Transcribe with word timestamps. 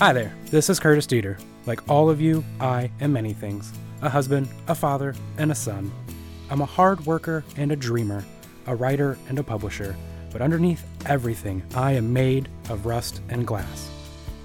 Hi 0.00 0.14
there, 0.14 0.32
this 0.46 0.70
is 0.70 0.80
Curtis 0.80 1.06
Dieter. 1.06 1.38
Like 1.66 1.86
all 1.86 2.08
of 2.08 2.22
you, 2.22 2.42
I 2.58 2.90
am 3.02 3.12
many 3.12 3.34
things 3.34 3.70
a 4.00 4.08
husband, 4.08 4.48
a 4.66 4.74
father, 4.74 5.14
and 5.36 5.52
a 5.52 5.54
son. 5.54 5.92
I'm 6.48 6.62
a 6.62 6.64
hard 6.64 7.04
worker 7.04 7.44
and 7.58 7.70
a 7.70 7.76
dreamer, 7.76 8.24
a 8.66 8.74
writer 8.74 9.18
and 9.28 9.38
a 9.38 9.42
publisher, 9.42 9.94
but 10.32 10.40
underneath 10.40 10.86
everything, 11.04 11.62
I 11.74 11.92
am 11.92 12.14
made 12.14 12.48
of 12.70 12.86
rust 12.86 13.20
and 13.28 13.46
glass. 13.46 13.90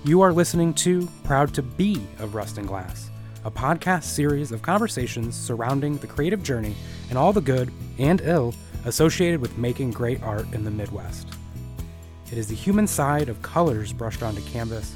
You 0.04 0.19
are 0.19 0.33
listening 0.33 0.73
to 0.73 1.07
Proud 1.23 1.54
to 1.54 1.61
Be 1.61 2.05
of 2.19 2.35
Rust 2.35 2.57
and 2.57 2.68
Glass, 2.68 3.10
a 3.46 3.49
podcast 3.49 4.04
series 4.04 4.51
of 4.51 4.61
conversations 4.61 5.37
surrounding 5.37 5.96
the 5.99 6.07
creative 6.07 6.43
journey 6.43 6.75
and 7.07 7.18
all 7.18 7.32
the 7.32 7.39
good 7.39 7.71
and 7.97 8.19
ill 8.25 8.54
associated 8.83 9.39
with 9.39 9.57
making 9.57 9.91
great 9.91 10.21
art 10.21 10.51
in 10.51 10.65
the 10.65 10.71
Midwest. 10.71 11.29
It 12.29 12.37
is 12.37 12.49
the 12.49 12.55
human 12.55 12.87
side 12.87 13.29
of 13.29 13.41
colors 13.41 13.93
brushed 13.93 14.21
onto 14.21 14.41
canvas, 14.41 14.93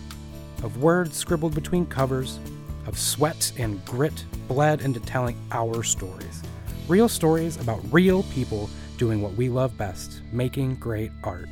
of 0.63 0.81
words 0.81 1.15
scribbled 1.15 1.55
between 1.55 1.85
covers, 1.85 2.39
of 2.87 2.97
sweat 2.97 3.51
and 3.57 3.83
grit 3.85 4.25
bled 4.47 4.81
into 4.81 4.99
telling 4.99 5.37
our 5.51 5.83
stories. 5.83 6.41
Real 6.87 7.09
stories 7.09 7.57
about 7.57 7.81
real 7.91 8.23
people 8.23 8.69
doing 8.97 9.21
what 9.21 9.33
we 9.33 9.49
love 9.49 9.77
best 9.77 10.21
making 10.31 10.75
great 10.75 11.11
art. 11.23 11.47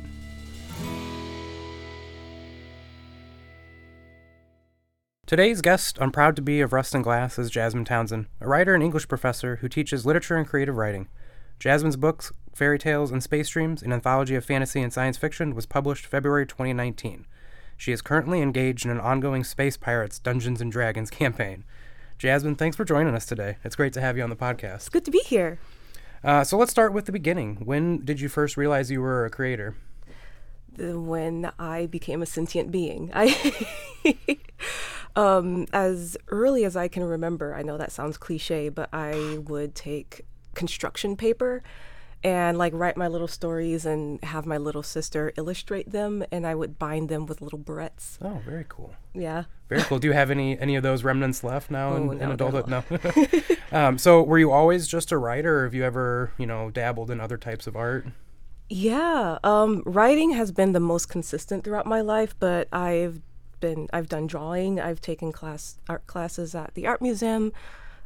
Today's 5.26 5.60
guest 5.60 5.98
on 5.98 6.10
Proud 6.10 6.36
to 6.36 6.42
Be 6.42 6.62
of 6.62 6.72
Rust 6.72 6.94
and 6.94 7.04
Glass 7.04 7.38
is 7.38 7.50
Jasmine 7.50 7.84
Townsend, 7.84 8.26
a 8.40 8.48
writer 8.48 8.74
and 8.74 8.82
English 8.82 9.08
professor 9.08 9.56
who 9.56 9.68
teaches 9.68 10.06
literature 10.06 10.36
and 10.36 10.46
creative 10.46 10.76
writing. 10.76 11.06
Jasmine's 11.58 11.96
books, 11.96 12.32
Fairy 12.54 12.78
Tales 12.78 13.10
and 13.10 13.22
Space 13.22 13.50
Dreams, 13.50 13.82
an 13.82 13.92
anthology 13.92 14.36
of 14.36 14.44
fantasy 14.44 14.80
and 14.80 14.90
science 14.90 15.18
fiction, 15.18 15.54
was 15.54 15.66
published 15.66 16.06
February 16.06 16.46
2019. 16.46 17.26
She 17.78 17.92
is 17.92 18.02
currently 18.02 18.42
engaged 18.42 18.84
in 18.84 18.90
an 18.90 18.98
ongoing 18.98 19.44
Space 19.44 19.76
Pirates 19.76 20.18
Dungeons 20.18 20.60
and 20.60 20.70
Dragons 20.70 21.10
campaign. 21.22 21.64
Jasmine, 22.18 22.56
thanks 22.56 22.76
for 22.76 22.84
joining 22.84 23.14
us 23.14 23.24
today. 23.24 23.56
It's 23.62 23.76
great 23.76 23.92
to 23.92 24.00
have 24.00 24.16
you 24.16 24.24
on 24.24 24.30
the 24.30 24.36
podcast. 24.36 24.74
It's 24.74 24.88
good 24.88 25.04
to 25.04 25.12
be 25.12 25.22
here. 25.24 25.60
Uh, 26.24 26.42
so 26.42 26.58
let's 26.58 26.72
start 26.72 26.92
with 26.92 27.04
the 27.04 27.12
beginning. 27.12 27.58
When 27.64 28.04
did 28.04 28.20
you 28.20 28.28
first 28.28 28.56
realize 28.56 28.90
you 28.90 29.00
were 29.00 29.24
a 29.24 29.30
creator? 29.30 29.76
When 30.76 31.52
I 31.56 31.86
became 31.86 32.20
a 32.20 32.26
sentient 32.26 32.72
being. 32.72 33.12
I 33.14 33.56
um, 35.14 35.66
as 35.72 36.16
early 36.26 36.64
as 36.64 36.76
I 36.76 36.88
can 36.88 37.04
remember, 37.04 37.54
I 37.54 37.62
know 37.62 37.78
that 37.78 37.92
sounds 37.92 38.18
cliche, 38.18 38.68
but 38.68 38.88
I 38.92 39.38
would 39.46 39.76
take 39.76 40.22
construction 40.54 41.16
paper 41.16 41.62
and 42.24 42.58
like 42.58 42.72
write 42.74 42.96
my 42.96 43.06
little 43.08 43.28
stories 43.28 43.86
and 43.86 44.22
have 44.24 44.44
my 44.44 44.56
little 44.56 44.82
sister 44.82 45.32
illustrate 45.36 45.90
them 45.92 46.24
and 46.32 46.46
I 46.46 46.54
would 46.54 46.78
bind 46.78 47.08
them 47.08 47.26
with 47.26 47.40
little 47.40 47.58
barrettes. 47.58 48.18
Oh, 48.20 48.40
very 48.44 48.64
cool. 48.68 48.94
Yeah. 49.14 49.44
Very 49.68 49.82
cool. 49.82 49.98
Do 49.98 50.08
you 50.08 50.14
have 50.14 50.30
any 50.30 50.58
any 50.58 50.76
of 50.76 50.82
those 50.82 51.04
remnants 51.04 51.44
left 51.44 51.70
now 51.70 51.94
in, 51.96 52.08
Oh, 52.08 52.12
in 52.12 52.18
no, 52.18 52.32
adulthood? 52.32 52.66
no. 52.68 52.82
No. 52.90 53.26
um, 53.72 53.98
so 53.98 54.22
were 54.22 54.38
you 54.38 54.50
always 54.50 54.88
just 54.88 55.12
a 55.12 55.18
writer 55.18 55.60
or 55.60 55.64
have 55.64 55.74
you 55.74 55.84
ever, 55.84 56.32
you 56.38 56.46
know, 56.46 56.70
dabbled 56.70 57.10
in 57.10 57.20
other 57.20 57.36
types 57.36 57.66
of 57.66 57.76
art? 57.76 58.06
Yeah, 58.70 59.38
um, 59.44 59.82
writing 59.86 60.32
has 60.32 60.52
been 60.52 60.72
the 60.72 60.80
most 60.80 61.08
consistent 61.08 61.64
throughout 61.64 61.86
my 61.86 62.02
life, 62.02 62.34
but 62.38 62.68
I've 62.72 63.22
been 63.60 63.88
I've 63.92 64.08
done 64.08 64.26
drawing. 64.26 64.78
I've 64.78 65.00
taken 65.00 65.32
class 65.32 65.78
art 65.88 66.06
classes 66.06 66.54
at 66.54 66.74
the 66.74 66.86
art 66.86 67.00
museum, 67.00 67.52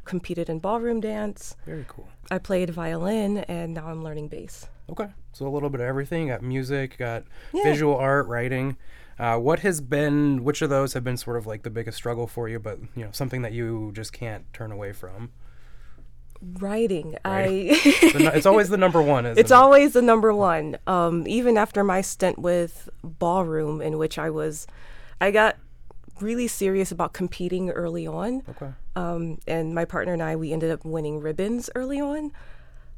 competed 0.05 0.49
in 0.49 0.59
ballroom 0.59 0.99
dance. 1.01 1.55
Very 1.65 1.85
cool. 1.87 2.07
I 2.31 2.37
played 2.37 2.69
violin, 2.69 3.39
and 3.39 3.73
now 3.73 3.87
I'm 3.87 4.03
learning 4.03 4.27
bass. 4.27 4.67
Okay. 4.89 5.07
So 5.31 5.47
a 5.47 5.49
little 5.49 5.69
bit 5.69 5.81
of 5.81 5.87
everything. 5.87 6.23
You 6.27 6.33
got 6.33 6.41
music, 6.43 6.93
you 6.93 6.97
got 7.05 7.23
Yeah. 7.53 7.63
visual 7.63 7.95
art, 7.95 8.27
writing. 8.27 8.77
Uh, 9.19 9.37
what 9.37 9.59
has 9.59 9.79
been 9.79 10.43
which 10.43 10.61
of 10.61 10.69
those 10.69 10.93
have 10.93 11.03
been 11.03 11.17
sort 11.17 11.37
of 11.37 11.45
like 11.45 11.63
the 11.63 11.69
biggest 11.69 11.97
struggle 11.97 12.27
for 12.27 12.49
you, 12.49 12.59
but 12.59 12.79
you 12.95 13.03
know, 13.05 13.09
something 13.11 13.41
that 13.43 13.51
you 13.53 13.91
just 13.93 14.11
can't 14.11 14.51
turn 14.53 14.71
away 14.71 14.91
from? 14.91 15.31
Writing, 16.59 17.15
Writing. 17.23 17.69
I 17.71 17.73
it's 18.35 18.45
always 18.45 18.67
the 18.67 18.75
number 18.77 19.01
one, 19.01 19.25
it's 19.25 19.39
it? 19.39 19.51
always 19.51 19.93
the 19.93 20.01
number 20.01 20.33
one. 20.33 20.77
Um, 20.87 21.25
even 21.25 21.57
after 21.57 21.83
my 21.85 22.01
stint 22.01 22.37
with 22.37 22.89
ballroom, 23.01 23.81
in 23.81 23.97
which 23.97 24.17
I 24.17 24.29
was, 24.29 24.67
I 25.21 25.31
got 25.31 25.55
really 26.19 26.47
serious 26.47 26.91
about 26.91 27.13
competing 27.13 27.69
early 27.69 28.07
on. 28.07 28.43
Okay. 28.49 28.71
um, 28.95 29.39
and 29.47 29.73
my 29.73 29.85
partner 29.85 30.13
and 30.13 30.23
I, 30.23 30.35
we 30.35 30.53
ended 30.53 30.71
up 30.71 30.85
winning 30.85 31.19
ribbons 31.19 31.69
early 31.75 31.99
on. 31.99 32.31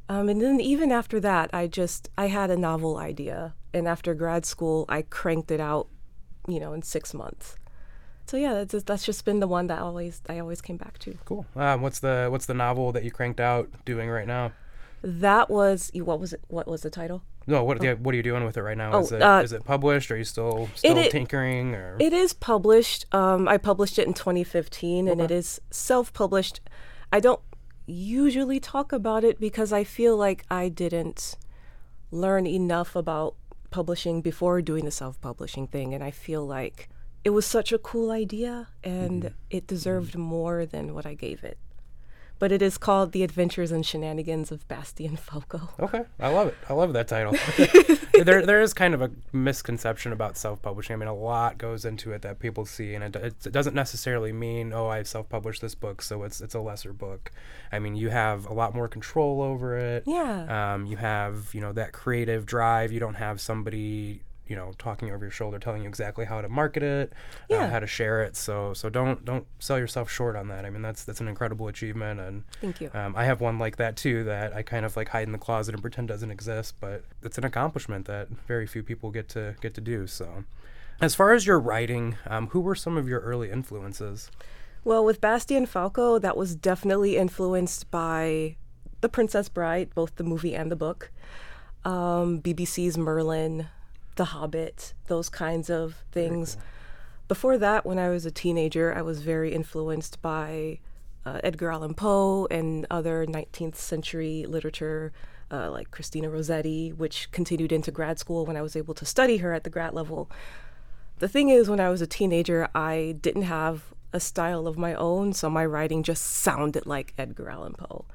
Um, 0.08 0.28
and 0.28 0.40
then 0.40 0.60
even 0.60 0.92
after 0.92 1.18
that, 1.20 1.50
I 1.52 1.66
just 1.66 2.08
I 2.16 2.28
had 2.28 2.50
a 2.50 2.56
novel 2.56 2.96
idea, 2.96 3.54
and 3.74 3.88
after 3.88 4.14
grad 4.14 4.46
school, 4.46 4.84
I 4.88 5.02
cranked 5.02 5.50
it 5.50 5.58
out, 5.58 5.88
you 6.46 6.60
know, 6.60 6.72
in 6.72 6.82
six 6.82 7.12
months. 7.12 7.56
So 8.26 8.36
yeah, 8.36 8.54
that's 8.54 8.72
just, 8.72 8.86
that's 8.86 9.04
just 9.04 9.24
been 9.24 9.40
the 9.40 9.48
one 9.48 9.66
that 9.68 9.80
always 9.80 10.20
I 10.28 10.38
always 10.38 10.60
came 10.60 10.76
back 10.76 10.98
to. 11.00 11.18
Cool. 11.24 11.46
Um, 11.56 11.82
what's 11.82 12.00
the 12.00 12.28
what's 12.30 12.46
the 12.46 12.54
novel 12.54 12.92
that 12.92 13.02
you 13.02 13.10
cranked 13.10 13.40
out 13.40 13.68
doing 13.84 14.08
right 14.08 14.26
now? 14.26 14.52
That 15.02 15.50
was 15.50 15.90
what 15.94 16.20
was 16.20 16.32
it? 16.32 16.40
What 16.48 16.68
was 16.68 16.82
the 16.82 16.90
title? 16.90 17.22
No, 17.46 17.62
what 17.62 17.78
what 18.00 18.12
are 18.12 18.16
you 18.16 18.22
doing 18.22 18.44
with 18.44 18.56
it 18.56 18.62
right 18.62 18.76
now? 18.76 18.92
Oh, 18.92 19.00
is 19.00 19.12
it 19.12 19.22
uh, 19.22 19.40
is 19.42 19.52
it 19.52 19.64
published? 19.64 20.10
Are 20.10 20.16
you 20.16 20.24
still 20.24 20.68
still 20.74 20.98
it- 20.98 21.12
tinkering 21.12 21.74
or 21.74 21.96
It 22.00 22.12
is 22.12 22.32
published. 22.32 23.06
Um, 23.14 23.46
I 23.46 23.56
published 23.56 23.98
it 23.98 24.06
in 24.06 24.14
2015, 24.14 25.06
and 25.08 25.20
it 25.20 25.30
is 25.30 25.60
self-published. 25.70 26.60
I 27.12 27.20
don't 27.20 27.40
usually 27.86 28.58
talk 28.58 28.92
about 28.92 29.22
it 29.22 29.38
because 29.38 29.72
I 29.72 29.84
feel 29.84 30.16
like 30.16 30.44
I 30.50 30.68
didn't 30.68 31.36
learn 32.10 32.46
enough 32.46 32.96
about 32.96 33.36
publishing 33.70 34.22
before 34.22 34.60
doing 34.60 34.84
the 34.84 34.90
self-publishing 34.90 35.68
thing, 35.68 35.94
and 35.94 36.02
I 36.02 36.10
feel 36.10 36.44
like 36.44 36.88
it 37.22 37.30
was 37.30 37.46
such 37.46 37.72
a 37.72 37.78
cool 37.78 38.10
idea, 38.10 38.68
and 38.82 39.34
it 39.50 39.66
deserved 39.68 40.16
more 40.16 40.66
than 40.66 40.94
what 40.94 41.06
I 41.06 41.14
gave 41.14 41.44
it. 41.44 41.58
But 42.38 42.52
it 42.52 42.62
is 42.62 42.78
called 42.78 43.12
"The 43.12 43.22
Adventures 43.22 43.72
and 43.72 43.84
Shenanigans 43.84 44.52
of 44.52 44.66
Bastian 44.68 45.16
Falco." 45.16 45.70
Okay, 45.80 46.02
I 46.20 46.28
love 46.28 46.48
it. 46.48 46.56
I 46.68 46.74
love 46.74 46.92
that 46.92 47.08
title. 47.08 47.34
there, 48.24 48.44
there 48.44 48.60
is 48.60 48.74
kind 48.74 48.94
of 48.94 49.02
a 49.02 49.10
misconception 49.32 50.12
about 50.12 50.36
self-publishing. 50.36 50.94
I 50.94 50.96
mean, 50.96 51.08
a 51.08 51.14
lot 51.14 51.58
goes 51.58 51.84
into 51.84 52.12
it 52.12 52.22
that 52.22 52.38
people 52.38 52.66
see, 52.66 52.94
and 52.94 53.04
it, 53.04 53.16
it 53.16 53.52
doesn't 53.52 53.74
necessarily 53.74 54.32
mean, 54.32 54.72
oh, 54.72 54.88
I 54.88 55.02
self-published 55.02 55.60
this 55.60 55.74
book, 55.74 56.02
so 56.02 56.22
it's 56.22 56.40
it's 56.40 56.54
a 56.54 56.60
lesser 56.60 56.92
book. 56.92 57.30
I 57.72 57.78
mean, 57.78 57.96
you 57.96 58.10
have 58.10 58.46
a 58.46 58.52
lot 58.52 58.74
more 58.74 58.88
control 58.88 59.42
over 59.42 59.76
it. 59.76 60.04
Yeah. 60.06 60.74
Um, 60.74 60.86
you 60.86 60.96
have, 60.96 61.54
you 61.54 61.60
know, 61.60 61.72
that 61.72 61.92
creative 61.92 62.46
drive. 62.46 62.92
You 62.92 63.00
don't 63.00 63.14
have 63.14 63.40
somebody, 63.40 64.22
you 64.48 64.54
know, 64.56 64.72
talking 64.78 65.10
over 65.10 65.24
your 65.24 65.30
shoulder, 65.30 65.58
telling 65.58 65.82
you 65.82 65.88
exactly 65.88 66.24
how 66.24 66.40
to 66.40 66.48
market 66.48 66.82
it, 66.82 67.12
uh, 67.50 67.54
Yeah. 67.54 67.68
how 67.68 67.80
to 67.80 67.86
share 67.86 68.22
it. 68.22 68.36
So, 68.36 68.72
so 68.74 68.88
don't 68.88 69.24
don't 69.24 69.46
sell 69.58 69.78
yourself 69.78 70.10
short 70.10 70.36
on 70.36 70.48
that. 70.48 70.64
I 70.64 70.70
mean, 70.70 70.82
that's 70.82 71.04
that's 71.04 71.20
an 71.20 71.28
incredible 71.28 71.68
achievement, 71.68 72.20
and 72.20 72.44
Thank 72.60 72.80
you. 72.80 72.90
um, 72.94 73.14
I 73.16 73.24
have 73.24 73.40
one 73.40 73.58
like 73.58 73.76
that 73.76 73.96
too 73.96 74.24
that 74.24 74.54
I 74.54 74.62
kind 74.62 74.84
of 74.84 74.96
like 74.96 75.08
hide 75.08 75.26
in 75.26 75.32
the 75.32 75.38
closet 75.38 75.74
and 75.74 75.82
pretend 75.82 76.08
doesn't 76.08 76.30
exist, 76.30 76.74
but 76.80 77.04
it's 77.22 77.38
an 77.38 77.44
accomplishment 77.44 78.06
that 78.06 78.28
very 78.46 78.66
few 78.66 78.82
people 78.82 79.10
get 79.10 79.28
to 79.30 79.56
get 79.60 79.74
to 79.74 79.80
do. 79.80 80.06
So, 80.06 80.44
as 81.00 81.14
far 81.14 81.32
as 81.32 81.46
your 81.46 81.58
writing, 81.60 82.16
um, 82.26 82.48
who 82.48 82.60
were 82.60 82.74
some 82.74 82.96
of 82.96 83.08
your 83.08 83.20
early 83.20 83.50
influences? 83.50 84.30
Well, 84.84 85.04
with 85.04 85.20
Bastian 85.20 85.66
Falco, 85.66 86.18
that 86.20 86.36
was 86.36 86.54
definitely 86.54 87.16
influenced 87.16 87.90
by 87.90 88.54
The 89.00 89.08
Princess 89.08 89.48
Bride, 89.48 89.90
both 89.96 90.14
the 90.14 90.22
movie 90.22 90.54
and 90.54 90.70
the 90.70 90.76
book, 90.76 91.10
um, 91.84 92.40
BBC's 92.40 92.96
Merlin, 92.96 93.66
The 94.16 94.26
Hobbit, 94.26 94.94
those 95.06 95.28
kinds 95.28 95.70
of 95.70 96.04
things. 96.10 96.56
Before 97.28 97.58
that, 97.58 97.84
when 97.86 97.98
I 97.98 98.08
was 98.08 98.26
a 98.26 98.30
teenager, 98.30 98.94
I 98.94 99.02
was 99.02 99.22
very 99.22 99.52
influenced 99.52 100.20
by 100.22 100.80
uh, 101.24 101.40
Edgar 101.42 101.70
Allan 101.70 101.94
Poe 101.94 102.46
and 102.50 102.86
other 102.90 103.26
19th 103.26 103.76
century 103.76 104.44
literature. 104.46 105.12
Uh, 105.48 105.70
like 105.70 105.92
Christina 105.92 106.28
Rossetti, 106.28 106.92
which 106.92 107.30
continued 107.30 107.70
into 107.70 107.92
grad 107.92 108.18
school 108.18 108.44
when 108.44 108.56
I 108.56 108.62
was 108.62 108.74
able 108.74 108.94
to 108.94 109.06
study 109.06 109.36
her 109.36 109.52
at 109.52 109.62
the 109.62 109.70
grad 109.70 109.94
level. 109.94 110.28
The 111.20 111.28
thing 111.28 111.50
is, 111.50 111.70
when 111.70 111.78
I 111.78 111.88
was 111.88 112.02
a 112.02 112.06
teenager, 112.06 112.68
I 112.74 113.16
didn't 113.20 113.42
have 113.42 113.94
a 114.12 114.18
style 114.18 114.66
of 114.66 114.76
my 114.76 114.94
own, 114.94 115.32
so 115.32 115.48
my 115.48 115.64
writing 115.64 116.02
just 116.02 116.24
sounded 116.24 116.84
like 116.84 117.14
Edgar 117.16 117.48
Allan 117.48 117.74
Poe. 117.74 118.06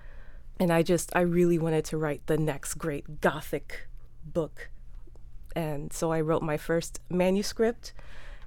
And 0.59 0.71
I 0.71 0.83
just, 0.83 1.09
I 1.15 1.21
really 1.21 1.57
wanted 1.57 1.85
to 1.85 1.97
write 1.97 2.27
the 2.27 2.37
next 2.37 2.75
great 2.75 3.21
Gothic 3.21 3.87
book. 4.25 4.69
And 5.55 5.91
so 5.93 6.11
I 6.11 6.21
wrote 6.21 6.41
my 6.43 6.57
first 6.57 6.99
manuscript, 7.09 7.93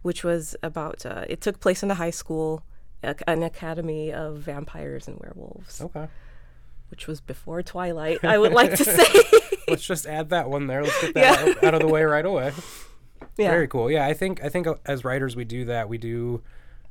which 0.02 0.24
was 0.24 0.56
about, 0.62 1.04
uh, 1.06 1.24
it 1.28 1.40
took 1.40 1.60
place 1.60 1.82
in 1.82 1.90
a 1.90 1.94
high 1.94 2.10
school, 2.10 2.62
a- 3.02 3.16
an 3.28 3.42
academy 3.42 4.12
of 4.12 4.38
vampires 4.38 5.06
and 5.08 5.18
werewolves, 5.20 5.80
Okay, 5.80 6.08
which 6.88 7.06
was 7.06 7.20
before 7.20 7.62
Twilight, 7.62 8.24
I 8.24 8.38
would 8.38 8.52
like 8.52 8.74
to 8.76 8.84
say. 8.96 9.04
let's 9.68 9.84
just 9.86 10.06
add 10.06 10.30
that 10.30 10.48
one 10.50 10.66
there. 10.66 10.82
Let's 10.82 11.00
get 11.00 11.14
that 11.14 11.48
out, 11.48 11.64
out 11.64 11.74
of 11.74 11.80
the 11.80 11.88
way 11.88 12.02
right 12.04 12.24
away. 12.26 12.52
yeah. 13.36 13.50
Very 13.50 13.68
cool. 13.68 13.90
Yeah, 13.90 14.06
I 14.06 14.14
think 14.14 14.42
I 14.44 14.48
think 14.48 14.66
uh, 14.66 14.74
as 14.86 15.04
writers 15.04 15.34
we 15.36 15.44
do 15.44 15.64
that. 15.66 15.88
We 15.88 15.98
do 15.98 16.42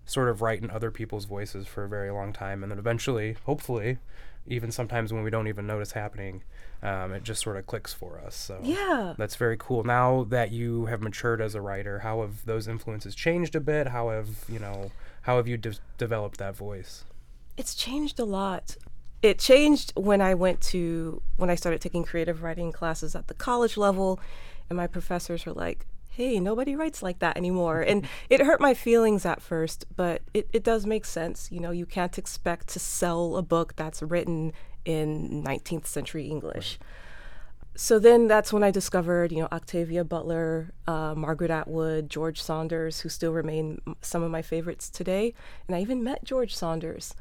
sort 0.06 0.27
of 0.27 0.42
write 0.42 0.62
in 0.62 0.69
other 0.69 0.92
people's 0.92 1.25
voices 1.25 1.65
for 1.65 1.86
a 1.86 1.88
very 1.89 2.12
long 2.12 2.33
time, 2.33 2.62
and 2.63 2.71
then 2.71 2.77
eventually, 2.80 3.38
hopefully, 3.45 4.00
even 4.48 4.72
sometimes 4.72 5.13
when 5.13 5.24
we 5.24 5.30
don't 5.30 5.48
even 5.48 5.66
notice 5.66 5.94
happening, 5.94 6.44
um, 6.81 7.13
it 7.13 7.24
just 7.24 7.42
sort 7.42 7.56
of 7.57 7.66
clicks 7.66 7.94
for 7.94 8.19
us. 8.19 8.36
So 8.36 8.60
Yeah. 8.62 9.13
that's 9.18 9.36
very 9.36 9.56
cool. 9.57 9.84
Now 9.84 10.25
that 10.25 10.51
you 10.51 10.86
have 10.88 11.01
matured 11.01 11.42
as 11.42 11.56
a 11.56 11.62
writer, 11.62 12.00
how 12.00 12.22
have 12.22 12.45
those 12.45 12.68
influences 12.68 13.16
changed 13.16 13.56
a 13.56 13.60
bit? 13.62 13.88
How 13.88 14.10
have 14.10 14.30
you 14.50 14.60
know? 14.60 14.92
How 15.22 15.38
have 15.38 15.48
you 15.48 15.56
de- 15.57 15.80
developed 15.98 16.38
that 16.40 16.56
voice? 16.56 17.06
It's 17.56 17.74
changed 17.75 18.19
a 18.19 18.25
lot. 18.25 18.75
It 19.22 19.40
changed 19.40 19.94
when 19.95 20.19
I 20.22 20.34
went 20.34 20.60
to 20.74 21.22
when 21.38 21.50
I 21.50 21.56
started 21.56 21.80
taking 21.80 22.04
creative 22.04 22.44
writing 22.44 22.74
classes 22.74 23.16
at 23.16 23.28
the 23.28 23.34
college 23.34 23.78
level, 23.78 24.19
and 24.69 24.75
my 24.75 24.88
professors 24.88 25.46
were 25.46 25.54
like, 25.54 25.86
"Hey, 26.15 26.39
nobody 26.39 26.75
writes 26.75 27.01
like 27.04 27.19
that 27.19 27.38
anymore," 27.38 27.81
and 27.81 28.07
it 28.30 28.42
hurt 28.42 28.60
my 28.62 28.74
feelings 28.74 29.25
at 29.25 29.42
first, 29.42 29.86
but 29.95 30.21
it, 30.33 30.48
it 30.54 30.63
does 30.63 30.86
make 30.86 31.06
sense. 31.06 31.50
You 31.51 31.60
know, 31.60 31.71
you 31.71 31.86
can't 31.86 32.18
expect 32.18 32.68
to 32.69 32.80
sell 32.80 33.36
a 33.38 33.42
book 33.42 33.75
that's 33.75 34.01
written 34.01 34.54
in 34.86 35.44
19th 35.44 35.86
century 35.88 36.27
English. 36.27 36.77
So 37.75 37.98
then 37.98 38.27
that's 38.27 38.54
when 38.54 38.63
I 38.63 38.69
discovered, 38.69 39.31
you 39.31 39.39
know, 39.42 39.48
Octavia 39.51 40.04
Butler, 40.04 40.74
uh, 40.86 41.15
Margaret 41.18 41.50
Atwood, 41.50 42.07
George 42.10 42.39
Saunders, 42.39 43.00
who 43.00 43.10
still 43.10 43.31
remain 43.33 43.81
some 44.01 44.21
of 44.21 44.30
my 44.30 44.44
favorites 44.44 44.92
today. 44.92 45.33
And 45.68 45.75
I 45.75 45.80
even 45.81 46.04
met 46.04 46.24
George 46.24 46.56
Saunders. 46.56 47.15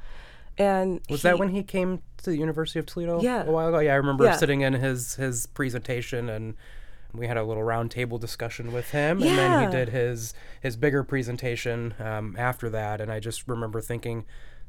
And 0.58 1.00
Was 1.08 1.22
he- 1.22 1.28
that 1.28 1.38
when 1.38 1.48
he 1.48 1.62
came 1.62 2.02
to 2.18 2.24
the 2.30 2.36
University 2.36 2.78
of 2.78 2.84
Toledo 2.84 3.22
Yeah. 3.22 3.44
a 3.44 3.50
while 3.50 3.68
ago? 3.68 3.78
Yeah, 3.78 3.94
I 3.94 3.96
remember 3.96 4.24
Yeah. 4.24 4.36
sitting 4.36 4.60
in 4.60 4.74
his 4.74 5.14
his 5.14 5.46
presentation 5.46 6.28
and 6.28 6.54
we 7.14 7.26
had 7.26 7.36
a 7.36 7.44
little 7.44 7.62
roundtable 7.62 8.18
discussion 8.18 8.72
with 8.72 8.90
him, 8.90 9.22
and 9.22 9.38
then 9.38 9.64
he 9.64 9.76
did 9.76 9.88
his 9.90 10.34
his 10.60 10.76
bigger 10.76 11.02
presentation 11.04 11.94
um, 11.98 12.34
after 12.38 12.68
that, 12.70 13.00
and 13.00 13.10
I 13.10 13.20
just 13.20 13.46
remember 13.48 13.80
thinking. 13.80 14.24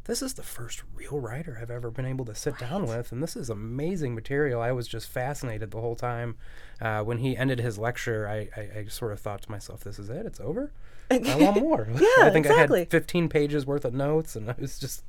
This 0.05 0.21
is 0.21 0.33
the 0.33 0.43
first 0.43 0.83
real 0.93 1.21
writer 1.21 1.57
I've 1.61 1.71
ever 1.71 1.89
been 1.89 2.05
able 2.05 2.25
to 2.25 2.35
sit 2.35 2.57
down 2.57 2.87
with, 2.87 3.13
and 3.13 3.23
this 3.23 3.37
is 3.37 3.49
amazing 3.49 4.13
material. 4.13 4.59
I 4.59 4.73
was 4.73 4.85
just 4.85 5.07
fascinated 5.07 5.71
the 5.71 5.79
whole 5.79 5.95
time. 5.95 6.35
Uh, 6.81 7.03
when 7.03 7.19
he 7.19 7.37
ended 7.37 7.59
his 7.59 7.77
lecture, 7.79 8.27
I, 8.27 8.49
I, 8.59 8.79
I 8.79 8.85
sort 8.89 9.13
of 9.13 9.21
thought 9.21 9.43
to 9.43 9.49
myself, 9.51 9.85
"This 9.85 9.99
is 9.99 10.09
it. 10.09 10.25
It's 10.25 10.41
over. 10.41 10.73
I 11.09 11.37
want 11.37 11.61
more." 11.61 11.87
Yeah, 11.93 12.25
I 12.25 12.29
think 12.31 12.47
I 12.47 12.53
had 12.53 12.89
15 12.89 13.29
pages 13.29 13.65
worth 13.65 13.85
of 13.85 13.93
notes, 13.93 14.35
and 14.35 14.49
I 14.49 14.55
was 14.59 14.77
just, 14.77 15.05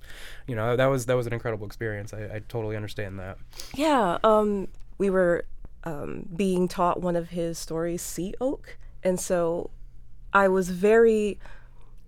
you 0.46 0.54
know, 0.54 0.76
that 0.76 0.87
was 0.87 1.06
that 1.06 1.16
was 1.16 1.26
an 1.26 1.32
incredible 1.32 1.66
experience. 1.66 2.14
I, 2.14 2.37
I 2.37 2.42
totally 2.48 2.76
understand 2.76 3.19
that. 3.19 3.38
Yeah, 3.75 4.19
um, 4.22 4.69
we 4.98 5.10
were 5.10 5.44
um, 5.84 6.28
being 6.34 6.69
taught 6.69 7.00
one 7.00 7.16
of 7.16 7.31
his 7.31 7.58
stories, 7.58 8.02
Sea 8.02 8.34
Oak, 8.40 8.76
and 9.02 9.20
so 9.20 9.70
I 10.32 10.48
was 10.48 10.70
very 10.70 11.38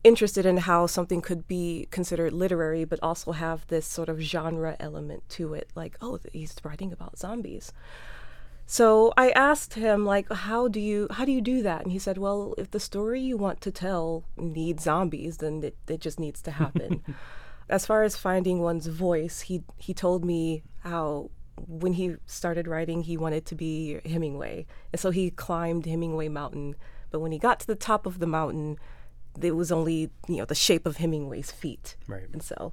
interested 0.03 0.47
in 0.47 0.59
how 0.59 0.87
something 0.87 1.21
could 1.21 1.49
be 1.49 1.89
considered 1.91 2.33
literary, 2.33 2.85
but 2.85 3.01
also 3.03 3.33
have 3.33 3.67
this 3.67 3.87
sort 3.87 4.09
of 4.09 4.21
genre 4.21 4.77
element 4.79 5.29
to 5.31 5.53
it. 5.55 5.71
Like, 5.75 5.97
oh, 6.01 6.19
he's 6.33 6.55
writing 6.63 6.93
about 6.93 7.19
zombies. 7.19 7.73
So 8.67 9.13
I 9.17 9.31
asked 9.31 9.75
him, 9.75 10.05
like, 10.05 10.31
how 10.31 10.67
do 10.69 10.81
you 10.81 11.07
how 11.11 11.25
do 11.25 11.33
you 11.33 11.41
do 11.41 11.63
that? 11.63 11.83
And 11.83 11.93
he 11.93 11.99
said, 11.99 12.19
well, 12.19 12.55
if 12.59 12.71
the 12.71 12.81
story 12.81 13.21
you 13.21 13.37
want 13.37 13.61
to 13.61 13.71
tell 13.71 14.25
needs 14.37 14.83
zombies, 14.85 15.39
then 15.39 15.63
it, 15.63 15.77
it 15.89 16.01
just 16.01 16.19
needs 16.19 16.43
to 16.43 16.51
happen. 16.51 17.03
as 17.69 17.87
far 17.87 18.03
as 18.03 18.17
finding 18.17 18.61
one's 18.61 18.87
voice, 18.87 19.43
he 19.43 19.63
he 19.77 19.95
told 19.95 20.25
me 20.25 20.63
how 20.81 21.31
when 21.67 21.95
he 21.95 22.17
started 22.27 22.67
writing, 22.69 23.03
he 23.03 23.17
wanted 23.17 23.47
to 23.47 23.55
be 23.55 24.01
Hemingway, 24.05 24.67
and 24.93 25.01
so 25.01 25.11
he 25.11 25.31
climbed 25.31 25.87
Hemingway 25.87 26.29
Mountain. 26.29 26.77
But 27.11 27.21
when 27.21 27.33
he 27.33 27.39
got 27.39 27.61
to 27.61 27.67
the 27.67 27.75
top 27.77 28.07
of 28.07 28.19
the 28.19 28.27
mountain, 28.27 28.79
it 29.41 29.53
was 29.57 29.71
only 29.73 30.11
you 30.29 30.37
know 30.37 30.45
the 30.45 30.55
shape 30.55 30.87
of 30.87 30.97
Hemingway's 30.99 31.51
feet, 31.51 31.97
Right. 32.07 32.29
and 32.33 32.43
so 32.43 32.73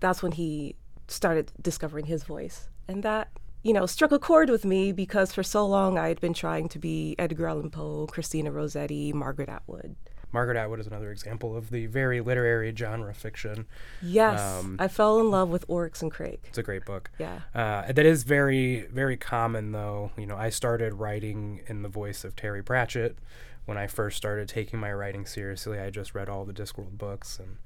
that's 0.00 0.22
when 0.22 0.32
he 0.32 0.76
started 1.06 1.52
discovering 1.60 2.06
his 2.06 2.24
voice, 2.24 2.68
and 2.86 3.02
that 3.02 3.30
you 3.62 3.72
know 3.72 3.86
struck 3.86 4.12
a 4.12 4.18
chord 4.18 4.50
with 4.50 4.64
me 4.64 4.92
because 4.92 5.32
for 5.32 5.42
so 5.42 5.66
long 5.66 5.98
I 5.98 6.08
had 6.08 6.20
been 6.20 6.34
trying 6.34 6.68
to 6.70 6.78
be 6.78 7.14
Edgar 7.18 7.48
Allan 7.48 7.70
Poe, 7.70 8.06
Christina 8.06 8.50
Rossetti, 8.52 9.12
Margaret 9.12 9.48
Atwood. 9.48 9.96
Margaret 10.32 10.56
Atwood 10.56 10.80
is 10.80 10.86
another 10.86 11.10
example 11.10 11.56
of 11.56 11.70
the 11.70 11.86
very 11.86 12.20
literary 12.20 12.74
genre 12.76 13.14
fiction. 13.14 13.66
Yes, 14.02 14.40
Um, 14.40 14.76
I 14.78 14.88
fell 14.88 15.18
in 15.20 15.30
love 15.30 15.48
with 15.48 15.64
Oryx 15.68 16.02
and 16.02 16.10
Crake. 16.10 16.42
It's 16.48 16.58
a 16.58 16.62
great 16.62 16.84
book. 16.84 17.10
Yeah. 17.18 17.40
Uh, 17.54 17.90
that 17.92 18.04
is 18.06 18.24
very, 18.24 18.82
very 18.92 19.16
common, 19.16 19.72
though. 19.72 20.10
You 20.18 20.26
know, 20.26 20.36
I 20.36 20.50
started 20.50 20.94
writing 20.94 21.62
in 21.66 21.82
the 21.82 21.88
voice 21.88 22.24
of 22.24 22.36
Terry 22.36 22.62
Pratchett 22.62 23.16
when 23.64 23.78
I 23.78 23.86
first 23.86 24.16
started 24.16 24.48
taking 24.48 24.78
my 24.78 24.92
writing 24.92 25.24
seriously. 25.26 25.78
I 25.78 25.90
just 25.90 26.14
read 26.14 26.28
all 26.28 26.44
the 26.44 26.52
Discworld 26.52 26.98
books, 26.98 27.38
and 27.38 27.56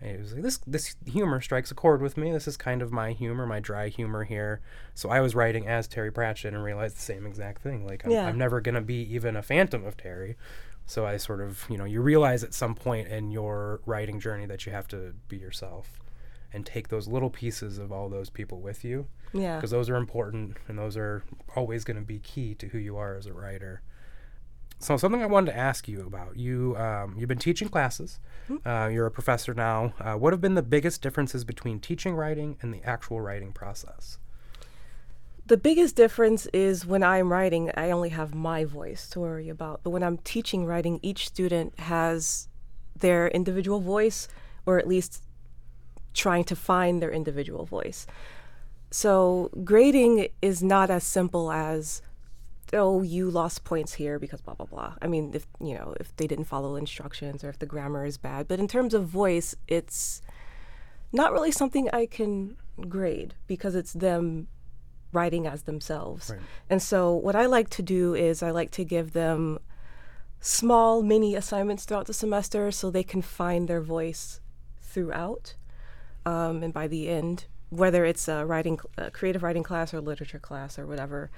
it 0.00 0.20
was 0.20 0.32
like 0.32 0.42
this. 0.42 0.58
This 0.66 0.96
humor 1.06 1.40
strikes 1.40 1.70
a 1.70 1.74
chord 1.74 2.02
with 2.02 2.16
me. 2.16 2.30
This 2.32 2.46
is 2.48 2.56
kind 2.56 2.82
of 2.82 2.92
my 2.92 3.12
humor, 3.12 3.46
my 3.46 3.60
dry 3.60 3.88
humor 3.88 4.24
here. 4.24 4.60
So 4.94 5.10
I 5.10 5.20
was 5.20 5.34
writing 5.34 5.66
as 5.68 5.86
Terry 5.88 6.10
Pratchett 6.12 6.54
and 6.54 6.62
realized 6.62 6.96
the 6.96 7.00
same 7.02 7.26
exact 7.26 7.62
thing. 7.62 7.84
Like, 7.86 8.04
I'm, 8.04 8.10
Yeah. 8.12 8.26
I'm 8.26 8.38
never 8.38 8.60
gonna 8.60 8.80
be 8.80 9.02
even 9.14 9.36
a 9.36 9.42
phantom 9.42 9.84
of 9.84 9.96
Terry. 9.96 10.36
So 10.86 11.06
I 11.06 11.16
sort 11.16 11.40
of, 11.40 11.64
you 11.70 11.78
know, 11.78 11.84
you 11.84 12.00
realize 12.00 12.44
at 12.44 12.52
some 12.54 12.74
point 12.74 13.08
in 13.08 13.30
your 13.30 13.80
writing 13.86 14.20
journey 14.20 14.46
that 14.46 14.66
you 14.66 14.72
have 14.72 14.88
to 14.88 15.14
be 15.28 15.36
yourself 15.38 16.00
and 16.52 16.66
take 16.66 16.88
those 16.88 17.08
little 17.08 17.30
pieces 17.30 17.78
of 17.78 17.90
all 17.92 18.08
those 18.10 18.28
people 18.28 18.60
with 18.60 18.84
you 18.84 19.06
Yeah. 19.32 19.56
because 19.56 19.70
those 19.70 19.88
are 19.88 19.96
important 19.96 20.58
and 20.68 20.78
those 20.78 20.96
are 20.98 21.22
always 21.56 21.84
going 21.84 21.96
to 21.96 22.02
be 22.02 22.18
key 22.18 22.54
to 22.56 22.66
who 22.68 22.78
you 22.78 22.96
are 22.98 23.14
as 23.16 23.24
a 23.26 23.32
writer. 23.32 23.80
So 24.78 24.96
something 24.96 25.22
I 25.22 25.26
wanted 25.26 25.52
to 25.52 25.56
ask 25.56 25.86
you 25.88 26.00
about 26.04 26.36
you 26.36 26.76
um, 26.76 27.14
you've 27.16 27.28
been 27.28 27.38
teaching 27.38 27.68
classes. 27.68 28.18
Uh, 28.66 28.90
you're 28.92 29.06
a 29.06 29.10
professor 29.10 29.54
now. 29.54 29.94
Uh, 30.00 30.14
what 30.14 30.32
have 30.32 30.40
been 30.42 30.56
the 30.56 30.62
biggest 30.62 31.00
differences 31.00 31.44
between 31.44 31.78
teaching 31.78 32.14
writing 32.16 32.58
and 32.60 32.74
the 32.74 32.82
actual 32.82 33.20
writing 33.20 33.52
process? 33.52 34.18
The 35.46 35.56
biggest 35.56 35.96
difference 35.96 36.46
is 36.52 36.86
when 36.86 37.02
I'm 37.02 37.32
writing, 37.32 37.70
I 37.76 37.90
only 37.90 38.10
have 38.10 38.34
my 38.34 38.64
voice 38.64 39.08
to 39.10 39.20
worry 39.20 39.48
about. 39.48 39.80
But 39.82 39.90
when 39.90 40.02
I'm 40.02 40.18
teaching 40.18 40.64
writing, 40.64 41.00
each 41.02 41.26
student 41.26 41.78
has 41.80 42.48
their 42.96 43.28
individual 43.28 43.80
voice, 43.80 44.28
or 44.66 44.78
at 44.78 44.86
least 44.86 45.22
trying 46.14 46.44
to 46.44 46.56
find 46.56 47.02
their 47.02 47.10
individual 47.10 47.64
voice. 47.64 48.06
So 48.92 49.50
grading 49.64 50.28
is 50.40 50.62
not 50.62 50.90
as 50.90 51.02
simple 51.02 51.50
as, 51.50 52.02
oh, 52.72 53.02
you 53.02 53.28
lost 53.28 53.64
points 53.64 53.94
here 53.94 54.18
because 54.18 54.40
blah 54.40 54.54
blah 54.54 54.66
blah. 54.66 54.94
I 55.02 55.08
mean, 55.08 55.32
if 55.34 55.46
you 55.60 55.74
know, 55.74 55.94
if 55.98 56.14
they 56.16 56.26
didn't 56.26 56.44
follow 56.44 56.76
instructions 56.76 57.42
or 57.42 57.48
if 57.48 57.58
the 57.58 57.66
grammar 57.66 58.04
is 58.04 58.16
bad. 58.16 58.46
But 58.46 58.60
in 58.60 58.68
terms 58.68 58.94
of 58.94 59.06
voice, 59.06 59.56
it's 59.66 60.22
not 61.10 61.32
really 61.32 61.50
something 61.50 61.90
I 61.92 62.06
can 62.06 62.56
grade 62.88 63.34
because 63.46 63.74
it's 63.74 63.92
them 63.92 64.46
writing 65.12 65.46
as 65.46 65.62
themselves. 65.62 66.30
Right. 66.30 66.40
And 66.70 66.82
so 66.82 67.14
what 67.14 67.36
I 67.36 67.46
like 67.46 67.68
to 67.70 67.82
do 67.82 68.14
is 68.14 68.42
I 68.42 68.50
like 68.50 68.70
to 68.72 68.84
give 68.84 69.12
them 69.12 69.58
small 70.40 71.02
mini 71.02 71.34
assignments 71.36 71.84
throughout 71.84 72.06
the 72.06 72.14
semester 72.14 72.70
so 72.72 72.90
they 72.90 73.04
can 73.04 73.22
find 73.22 73.68
their 73.68 73.80
voice 73.80 74.40
throughout. 74.80 75.54
Um, 76.26 76.62
and 76.62 76.72
by 76.72 76.88
the 76.88 77.08
end, 77.08 77.46
whether 77.70 78.04
it's 78.04 78.28
a 78.28 78.44
writing, 78.44 78.78
a 78.98 79.10
creative 79.10 79.42
writing 79.42 79.62
class 79.62 79.94
or 79.94 80.00
literature 80.00 80.38
class 80.38 80.78
or 80.78 80.86
whatever, 80.86 81.30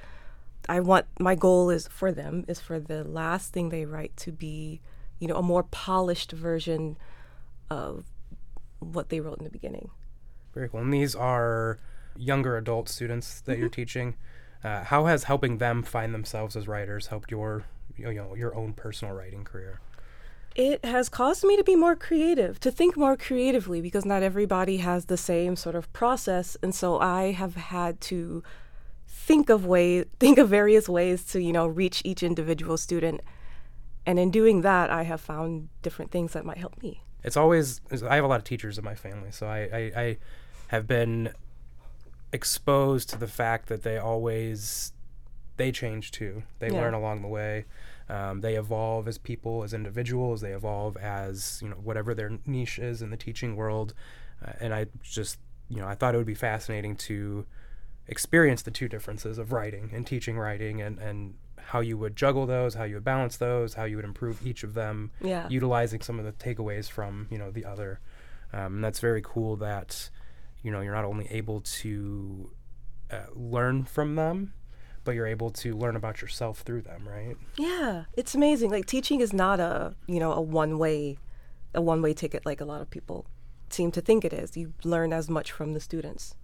I 0.68 0.80
want 0.80 1.06
my 1.18 1.34
goal 1.34 1.70
is 1.70 1.86
for 1.88 2.10
them 2.10 2.44
is 2.48 2.60
for 2.60 2.80
the 2.80 3.04
last 3.04 3.52
thing 3.52 3.68
they 3.68 3.84
write 3.84 4.16
to 4.18 4.32
be, 4.32 4.80
you 5.18 5.28
know, 5.28 5.36
a 5.36 5.42
more 5.42 5.62
polished 5.64 6.32
version 6.32 6.96
of 7.70 8.06
what 8.78 9.10
they 9.10 9.20
wrote 9.20 9.38
in 9.38 9.44
the 9.44 9.50
beginning. 9.50 9.90
Very 10.54 10.68
cool. 10.68 10.80
And 10.80 10.92
these 10.92 11.14
are 11.14 11.78
younger 12.16 12.56
adult 12.56 12.88
students 12.88 13.40
that 13.42 13.58
you're 13.58 13.68
teaching. 13.68 14.16
Uh, 14.62 14.84
how 14.84 15.06
has 15.06 15.24
helping 15.24 15.58
them 15.58 15.82
find 15.82 16.14
themselves 16.14 16.56
as 16.56 16.66
writers 16.66 17.08
helped 17.08 17.30
your 17.30 17.64
you 17.96 18.12
know 18.12 18.34
your 18.34 18.54
own 18.54 18.72
personal 18.72 19.14
writing 19.14 19.44
career? 19.44 19.80
it 20.54 20.84
has 20.84 21.08
caused 21.08 21.44
me 21.44 21.56
to 21.56 21.64
be 21.64 21.74
more 21.74 21.96
creative, 21.96 22.60
to 22.60 22.70
think 22.70 22.96
more 22.96 23.16
creatively, 23.16 23.80
because 23.80 24.04
not 24.04 24.22
everybody 24.22 24.78
has 24.78 25.06
the 25.06 25.16
same 25.16 25.56
sort 25.56 25.74
of 25.74 25.92
process, 25.92 26.56
and 26.62 26.74
so 26.74 26.98
I 27.00 27.32
have 27.32 27.56
had 27.56 28.00
to 28.02 28.42
think 29.08 29.50
of 29.50 29.66
ways, 29.66 30.06
think 30.20 30.38
of 30.38 30.48
various 30.48 30.88
ways 30.88 31.24
to 31.26 31.40
you 31.40 31.52
know 31.52 31.66
reach 31.66 32.02
each 32.04 32.22
individual 32.22 32.76
student, 32.76 33.20
and 34.06 34.18
in 34.18 34.30
doing 34.30 34.60
that, 34.60 34.90
I 34.90 35.02
have 35.02 35.20
found 35.20 35.68
different 35.82 36.10
things 36.10 36.32
that 36.32 36.44
might 36.44 36.58
help 36.58 36.80
me. 36.82 37.02
it's 37.24 37.36
always 37.36 37.80
I 38.08 38.14
have 38.14 38.24
a 38.24 38.28
lot 38.28 38.38
of 38.38 38.44
teachers 38.44 38.78
in 38.78 38.84
my 38.84 38.94
family, 38.94 39.32
so 39.32 39.48
I, 39.48 39.58
I, 39.72 40.00
I 40.00 40.18
have 40.68 40.86
been 40.86 41.32
exposed 42.34 43.08
to 43.10 43.16
the 43.18 43.28
fact 43.28 43.68
that 43.68 43.82
they 43.82 43.96
always 43.96 44.92
they 45.56 45.70
change 45.70 46.10
too. 46.10 46.42
They 46.58 46.66
Yeah. 46.70 46.80
learn 46.80 46.94
along 46.94 47.22
the 47.22 47.28
way. 47.28 47.64
Um, 48.08 48.40
they 48.40 48.56
evolve 48.56 49.06
as 49.06 49.18
people, 49.18 49.62
as 49.62 49.72
individuals. 49.72 50.40
They 50.40 50.52
evolve 50.52 50.96
as 50.96 51.60
you 51.62 51.68
know 51.68 51.76
whatever 51.76 52.12
their 52.12 52.32
niche 52.44 52.78
is 52.80 53.00
in 53.02 53.10
the 53.10 53.16
teaching 53.16 53.54
world. 53.56 53.94
Uh, 54.44 54.52
and 54.60 54.74
I 54.74 54.86
just 55.02 55.38
you 55.68 55.78
know 55.80 55.86
I 55.86 55.94
thought 55.94 56.14
it 56.14 56.18
would 56.18 56.26
be 56.26 56.34
fascinating 56.34 56.96
to 57.08 57.46
experience 58.08 58.62
the 58.62 58.70
two 58.70 58.88
differences 58.88 59.38
of 59.38 59.52
writing 59.52 59.90
and 59.94 60.06
teaching 60.06 60.36
writing 60.36 60.82
and 60.82 60.98
and 60.98 61.34
how 61.68 61.80
you 61.80 61.96
would 61.96 62.14
juggle 62.16 62.44
those, 62.46 62.74
how 62.74 62.84
you 62.84 62.96
would 62.96 63.04
balance 63.04 63.36
those, 63.38 63.72
how 63.74 63.84
you 63.84 63.96
would 63.96 64.04
improve 64.04 64.44
each 64.46 64.62
of 64.64 64.74
them, 64.74 65.10
Yeah. 65.22 65.48
utilizing 65.48 66.02
some 66.02 66.18
of 66.18 66.26
the 66.26 66.32
takeaways 66.32 66.90
from 66.90 67.26
you 67.30 67.38
know 67.38 67.50
the 67.50 67.64
other. 67.64 68.00
Um, 68.52 68.74
and 68.76 68.84
that's 68.84 69.00
very 69.00 69.22
cool 69.22 69.56
that 69.56 70.10
you 70.64 70.72
know 70.72 70.80
you're 70.80 70.94
not 70.94 71.04
only 71.04 71.28
able 71.30 71.60
to 71.60 72.50
uh, 73.12 73.26
learn 73.34 73.84
from 73.84 74.16
them, 74.16 74.54
but 75.04 75.14
you're 75.14 75.26
able 75.26 75.50
to 75.50 75.74
learn 75.74 75.94
about 75.94 76.20
yourself 76.20 76.60
through 76.60 76.80
them, 76.80 77.06
right? 77.06 77.36
Yeah, 77.56 78.04
it's 78.14 78.34
amazing. 78.34 78.70
Like 78.70 78.86
teaching 78.86 79.20
is 79.20 79.32
not 79.32 79.60
a 79.60 79.94
you 80.08 80.18
know 80.18 80.32
a 80.32 80.40
one 80.40 80.78
way, 80.78 81.18
a 81.74 81.80
one 81.80 82.02
way 82.02 82.14
ticket 82.14 82.44
like 82.44 82.60
a 82.60 82.64
lot 82.64 82.80
of 82.80 82.90
people 82.90 83.26
seem 83.70 83.92
to 83.92 84.00
think 84.00 84.24
it 84.24 84.32
is. 84.32 84.56
You 84.56 84.72
learn 84.82 85.12
as 85.12 85.28
much 85.28 85.52
from 85.52 85.74
the 85.74 85.80
students, 85.80 86.34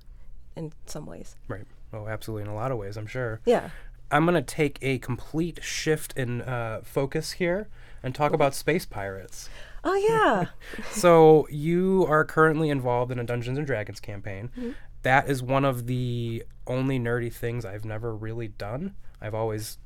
in 0.54 0.72
some 0.86 1.06
ways. 1.06 1.36
Right. 1.48 1.64
Oh, 1.92 2.06
absolutely. 2.06 2.44
In 2.44 2.50
a 2.50 2.54
lot 2.54 2.70
of 2.70 2.78
ways, 2.78 2.96
I'm 2.96 3.06
sure. 3.06 3.40
Yeah. 3.44 3.70
I'm 4.12 4.24
gonna 4.24 4.42
take 4.42 4.78
a 4.82 4.98
complete 4.98 5.60
shift 5.62 6.12
in 6.16 6.42
uh, 6.42 6.80
focus 6.82 7.32
here 7.32 7.68
and 8.02 8.14
talk 8.14 8.32
about 8.32 8.54
space 8.54 8.84
pirates. 8.84 9.48
Oh 9.84 9.94
yeah. 9.94 10.46
so 10.90 11.46
you 11.50 12.06
are 12.08 12.24
currently 12.24 12.70
involved 12.70 13.10
in 13.12 13.18
a 13.18 13.24
Dungeons 13.24 13.58
and 13.58 13.66
Dragons 13.66 14.00
campaign. 14.00 14.74
That 15.02 15.28
is 15.28 15.42
one 15.42 15.64
of 15.64 15.86
the 15.86 16.44
only 16.66 16.98
nerdy 16.98 17.32
things 17.32 17.64
I've 17.64 17.84
never 17.84 18.14
really 18.14 18.48
done. 18.48 18.94
I've 19.20 19.34
always 19.34 19.78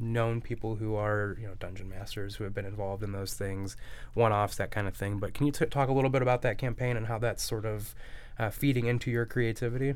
known 0.00 0.40
people 0.40 0.76
who 0.76 0.94
are, 0.94 1.36
you 1.40 1.46
know, 1.46 1.54
dungeon 1.54 1.88
masters 1.88 2.36
who 2.36 2.44
have 2.44 2.54
been 2.54 2.64
involved 2.64 3.02
in 3.02 3.12
those 3.12 3.34
things, 3.34 3.76
one-offs, 4.14 4.56
that 4.56 4.70
kind 4.70 4.88
of 4.88 4.96
thing. 4.96 5.18
But 5.18 5.34
can 5.34 5.46
you 5.46 5.52
t- 5.52 5.66
talk 5.66 5.88
a 5.88 5.92
little 5.92 6.10
bit 6.10 6.22
about 6.22 6.42
that 6.42 6.58
campaign 6.58 6.96
and 6.96 7.06
how 7.06 7.18
that's 7.18 7.42
sort 7.42 7.66
of 7.66 7.94
uh, 8.38 8.50
feeding 8.50 8.86
into 8.86 9.10
your 9.10 9.26
creativity? 9.26 9.94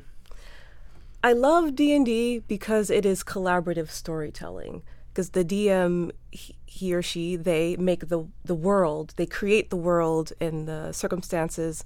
I 1.23 1.33
love 1.33 1.75
D 1.75 1.95
and 1.95 2.05
D 2.05 2.39
because 2.47 2.89
it 2.91 3.05
is 3.05 3.23
collaborative 3.23 3.89
storytelling. 3.89 4.83
Because 5.15 5.29
the 5.29 5.45
DM, 5.45 6.11
he, 6.29 6.57
he 6.65 6.93
or 6.93 7.01
she, 7.01 7.37
they 7.37 7.77
make 7.77 8.09
the 8.09 8.27
the 8.43 8.53
world, 8.53 9.13
they 9.15 9.25
create 9.25 9.69
the 9.69 9.77
world 9.77 10.33
and 10.41 10.67
the 10.67 10.91
circumstances. 10.91 11.85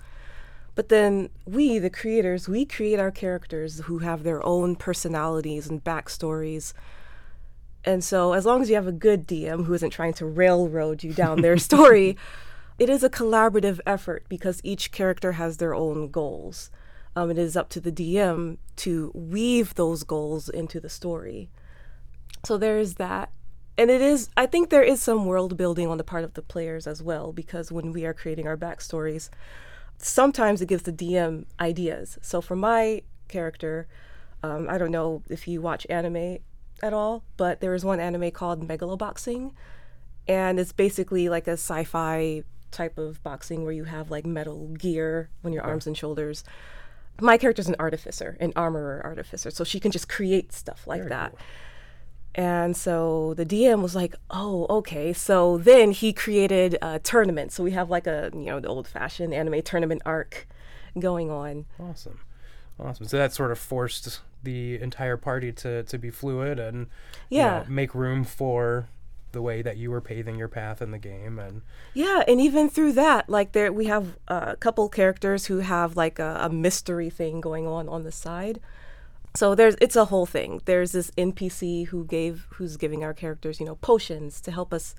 But 0.73 0.89
then 0.89 1.29
we, 1.45 1.77
the 1.77 1.91
creators, 1.91 2.49
we 2.49 2.65
create 2.65 2.99
our 2.99 3.11
characters 3.11 3.81
who 3.81 3.99
have 3.99 4.23
their 4.23 4.43
own 4.43 4.75
personalities 4.75 5.69
and 5.69 5.83
backstories. 5.83 6.73
And 7.85 8.03
so, 8.03 8.33
as 8.33 8.47
long 8.47 8.63
as 8.63 8.69
you 8.69 8.75
have 8.75 8.87
a 8.87 8.91
good 8.91 9.27
DM 9.27 9.65
who 9.65 9.73
isn't 9.75 9.91
trying 9.91 10.13
to 10.13 10.25
railroad 10.25 11.03
you 11.03 11.13
down 11.13 11.41
their 11.41 11.57
story, 11.69 12.17
it 12.79 12.89
is 12.89 13.03
a 13.03 13.11
collaborative 13.11 13.79
effort 13.85 14.25
because 14.27 14.59
each 14.63 14.91
character 14.91 15.33
has 15.33 15.57
their 15.57 15.75
own 15.75 16.09
goals. 16.09 16.71
Um, 17.15 17.29
it 17.29 17.37
is 17.37 17.55
up 17.55 17.69
to 17.69 17.79
the 17.79 17.91
DM 17.91 18.57
to 18.77 19.11
weave 19.13 19.75
those 19.75 20.03
goals 20.03 20.49
into 20.49 20.79
the 20.79 20.89
story. 20.89 21.51
So 22.43 22.57
there's 22.57 22.95
that. 22.95 23.31
And 23.77 23.89
it 23.89 24.01
is, 24.01 24.29
I 24.35 24.45
think 24.45 24.69
there 24.69 24.83
is 24.83 25.01
some 25.01 25.25
world 25.25 25.55
building 25.55 25.87
on 25.87 25.97
the 25.97 26.03
part 26.03 26.25
of 26.25 26.33
the 26.33 26.41
players 26.41 26.85
as 26.85 27.01
well, 27.01 27.31
because 27.31 27.71
when 27.71 27.93
we 27.93 28.05
are 28.05 28.13
creating 28.13 28.45
our 28.45 28.57
backstories, 28.57 29.29
sometimes 29.97 30.61
it 30.61 30.67
gives 30.67 30.83
the 30.83 30.91
DM 30.91 31.45
ideas. 31.59 32.17
So 32.21 32.41
for 32.41 32.57
my 32.57 33.03
character, 33.29 33.87
um, 34.43 34.67
I 34.69 34.77
don't 34.77 34.91
know 34.91 35.23
if 35.29 35.47
you 35.47 35.61
watch 35.61 35.87
anime 35.89 36.39
at 36.81 36.93
all, 36.93 37.23
but 37.37 37.61
there 37.61 37.73
is 37.73 37.85
one 37.85 37.99
anime 37.99 38.31
called 38.31 38.67
Megaloboxing, 38.67 39.51
and 40.27 40.59
it's 40.59 40.71
basically 40.71 41.29
like 41.29 41.47
a 41.47 41.53
sci-fi 41.53 42.43
type 42.71 42.97
of 42.97 43.21
boxing 43.23 43.63
where 43.63 43.73
you 43.73 43.85
have 43.85 44.11
like 44.11 44.25
metal 44.25 44.67
gear 44.77 45.29
on 45.43 45.53
your 45.53 45.63
arms 45.63 45.87
and 45.87 45.97
shoulders. 45.97 46.43
My 47.21 47.37
character's 47.37 47.67
an 47.67 47.75
artificer, 47.79 48.37
an 48.39 48.53
armorer 48.55 49.01
artificer, 49.03 49.51
so 49.51 49.63
she 49.63 49.79
can 49.79 49.91
just 49.91 50.07
create 50.07 50.53
stuff 50.53 50.87
like 50.87 51.09
that. 51.09 51.33
And 52.35 52.77
so 52.77 53.33
the 53.33 53.45
DM 53.45 53.81
was 53.81 53.95
like, 53.95 54.15
"Oh, 54.29 54.65
okay." 54.69 55.13
So 55.13 55.57
then 55.57 55.91
he 55.91 56.13
created 56.13 56.77
a 56.81 56.99
tournament. 56.99 57.51
So 57.51 57.63
we 57.63 57.71
have 57.71 57.89
like 57.89 58.07
a 58.07 58.29
you 58.33 58.45
know 58.45 58.59
the 58.59 58.67
old-fashioned 58.67 59.33
anime 59.33 59.61
tournament 59.63 60.01
arc 60.05 60.47
going 60.97 61.29
on. 61.31 61.65
Awesome. 61.79 62.19
Awesome. 62.79 63.07
So 63.07 63.17
that 63.17 63.33
sort 63.33 63.51
of 63.51 63.59
forced 63.59 64.21
the 64.41 64.79
entire 64.79 65.17
party 65.17 65.51
to, 65.51 65.83
to 65.83 65.97
be 65.97 66.09
fluid 66.09 66.59
and 66.59 66.87
you 67.29 67.39
Yeah. 67.39 67.59
know, 67.59 67.65
make 67.67 67.93
room 67.93 68.23
for 68.23 68.87
the 69.33 69.41
way 69.41 69.61
that 69.61 69.75
you 69.77 69.91
were 69.91 69.99
paving 70.01 70.37
your 70.37 70.47
path 70.47 70.81
in 70.81 70.91
the 70.91 70.97
game 70.97 71.37
and 71.39 71.61
Yeah, 71.93 72.23
and 72.27 72.39
even 72.39 72.69
through 72.69 72.93
that, 72.93 73.29
like 73.29 73.51
there 73.51 73.71
we 73.73 73.85
have 73.85 74.17
a 74.29 74.55
couple 74.55 74.87
characters 74.87 75.47
who 75.47 75.57
have 75.59 75.97
like 75.97 76.19
a, 76.19 76.37
a 76.41 76.49
mystery 76.49 77.09
thing 77.09 77.41
going 77.41 77.67
on 77.67 77.89
on 77.89 78.03
the 78.03 78.11
side. 78.13 78.59
So 79.35 79.55
there's 79.55 79.75
it's 79.79 79.95
a 79.95 80.05
whole 80.05 80.25
thing. 80.25 80.61
There's 80.65 80.91
this 80.91 81.11
NPC 81.11 81.87
who 81.87 82.05
gave 82.05 82.47
who's 82.53 82.77
giving 82.77 83.03
our 83.03 83.13
characters, 83.13 83.59
you 83.59 83.65
know, 83.65 83.75
potions 83.75 84.41
to 84.41 84.51
help 84.51 84.73
us 84.73 84.95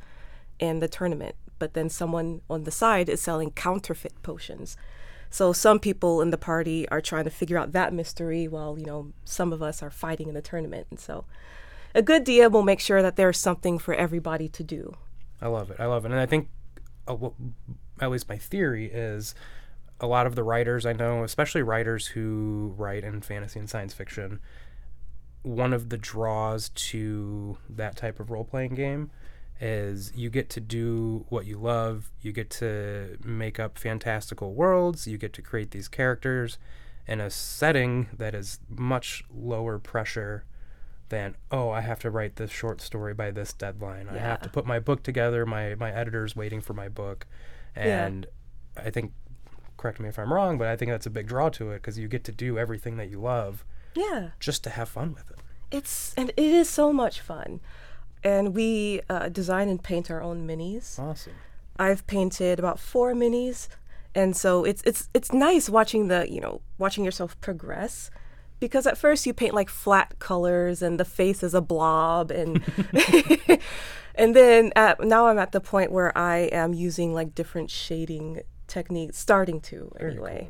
in 0.58 0.78
the 0.78 0.88
tournament, 0.88 1.34
but 1.58 1.74
then 1.74 1.88
someone 1.88 2.42
on 2.48 2.64
the 2.64 2.70
side 2.70 3.08
is 3.08 3.20
selling 3.20 3.50
counterfeit 3.50 4.22
potions. 4.22 4.76
So 5.30 5.52
some 5.52 5.78
people 5.78 6.20
in 6.20 6.30
the 6.30 6.38
party 6.38 6.88
are 6.88 7.00
trying 7.00 7.24
to 7.24 7.30
figure 7.30 7.56
out 7.56 7.72
that 7.72 7.92
mystery 7.92 8.48
while, 8.48 8.78
you 8.78 8.84
know, 8.84 9.12
some 9.24 9.52
of 9.52 9.62
us 9.62 9.82
are 9.82 9.90
fighting 9.90 10.28
in 10.28 10.34
the 10.34 10.42
tournament. 10.42 10.88
And 10.90 10.98
so 10.98 11.24
a 11.94 12.02
good 12.02 12.24
DM 12.24 12.50
will 12.50 12.62
make 12.62 12.80
sure 12.80 13.00
that 13.00 13.16
there's 13.16 13.38
something 13.38 13.78
for 13.78 13.94
everybody 13.94 14.48
to 14.48 14.64
do. 14.64 14.94
I 15.40 15.46
love 15.46 15.70
it. 15.70 15.76
I 15.78 15.86
love 15.86 16.04
it. 16.04 16.10
And 16.10 16.20
I 16.20 16.26
think 16.26 16.48
uh, 17.06 17.16
wh- 17.16 18.02
at 18.02 18.10
least 18.10 18.28
my 18.28 18.38
theory 18.38 18.86
is 18.86 19.34
a 20.00 20.06
lot 20.06 20.26
of 20.26 20.34
the 20.34 20.42
writers 20.42 20.86
I 20.86 20.92
know, 20.92 21.22
especially 21.22 21.62
writers 21.62 22.08
who 22.08 22.74
write 22.76 23.04
in 23.04 23.20
fantasy 23.20 23.58
and 23.58 23.68
science 23.68 23.92
fiction, 23.92 24.40
one 25.42 25.72
of 25.72 25.88
the 25.88 25.98
draws 25.98 26.70
to 26.70 27.58
that 27.68 27.96
type 27.96 28.18
of 28.18 28.30
role 28.30 28.44
playing 28.44 28.74
game 28.74 29.10
is 29.60 30.10
you 30.14 30.30
get 30.30 30.48
to 30.50 30.60
do 30.60 31.26
what 31.28 31.44
you 31.44 31.58
love, 31.58 32.10
you 32.22 32.32
get 32.32 32.48
to 32.48 33.18
make 33.22 33.60
up 33.60 33.78
fantastical 33.78 34.54
worlds, 34.54 35.06
you 35.06 35.18
get 35.18 35.34
to 35.34 35.42
create 35.42 35.70
these 35.70 35.86
characters 35.86 36.58
in 37.06 37.20
a 37.20 37.30
setting 37.30 38.08
that 38.16 38.34
is 38.34 38.58
much 38.68 39.22
lower 39.34 39.78
pressure 39.78 40.44
than 41.10 41.34
oh 41.50 41.70
I 41.70 41.80
have 41.80 41.98
to 42.00 42.10
write 42.10 42.36
this 42.36 42.50
short 42.50 42.80
story 42.80 43.14
by 43.14 43.30
this 43.32 43.52
deadline. 43.52 44.08
I 44.08 44.18
have 44.18 44.40
to 44.42 44.48
put 44.48 44.64
my 44.64 44.78
book 44.78 45.02
together, 45.02 45.44
my 45.44 45.74
my 45.74 45.92
editor's 45.92 46.34
waiting 46.36 46.60
for 46.60 46.72
my 46.72 46.88
book. 46.88 47.26
Yeah. 47.76 48.06
And 48.06 48.26
I 48.76 48.90
think 48.90 49.12
correct 49.80 49.98
me 50.00 50.08
if 50.08 50.18
I'm 50.18 50.32
wrong, 50.32 50.58
but 50.58 50.68
I 50.68 50.76
think 50.76 50.90
that's 50.90 51.06
a 51.06 51.10
big 51.18 51.26
draw 51.26 51.48
to 51.50 51.70
it 51.72 51.76
because 51.80 51.98
you 51.98 52.06
get 52.08 52.22
to 52.24 52.32
do 52.32 52.58
everything 52.58 52.96
that 52.98 53.08
you 53.10 53.18
love 53.20 53.64
Yeah. 53.94 54.30
just 54.38 54.62
to 54.64 54.70
have 54.70 54.88
fun 54.88 55.14
with 55.14 55.30
it. 55.30 55.38
It's 55.72 56.14
and 56.16 56.30
it 56.30 56.38
is 56.60 56.68
so 56.68 56.92
much 56.92 57.20
fun. 57.20 57.60
And 58.22 58.54
we 58.54 59.00
uh, 59.08 59.28
design 59.30 59.68
and 59.68 59.82
paint 59.82 60.10
our 60.10 60.22
own 60.22 60.46
minis. 60.46 60.98
Awesome. 60.98 61.32
I've 61.78 62.06
painted 62.06 62.58
about 62.58 62.78
four 62.78 63.14
minis, 63.14 63.68
and 64.14 64.36
so 64.36 64.64
it's 64.64 64.82
it's 64.84 65.08
it's 65.14 65.32
nice 65.32 65.70
watching 65.70 66.08
the 66.08 66.30
you 66.30 66.40
know 66.40 66.60
watching 66.76 67.04
yourself 67.04 67.40
progress, 67.40 68.10
because 68.58 68.86
at 68.86 68.98
first 68.98 69.24
you 69.26 69.32
paint 69.32 69.54
like 69.54 69.70
flat 69.70 70.18
colors 70.18 70.82
and 70.82 71.00
the 71.00 71.04
face 71.06 71.42
is 71.42 71.54
a 71.54 71.62
blob 71.62 72.30
and 72.30 72.62
and 74.14 74.36
then 74.36 74.72
at, 74.76 75.00
now 75.02 75.26
I'm 75.28 75.38
at 75.38 75.52
the 75.52 75.60
point 75.60 75.90
where 75.92 76.16
I 76.18 76.50
am 76.52 76.74
using 76.74 77.14
like 77.14 77.34
different 77.34 77.70
shading 77.70 78.42
techniques, 78.70 79.18
starting 79.18 79.60
to 79.60 79.92
anyway. 80.00 80.48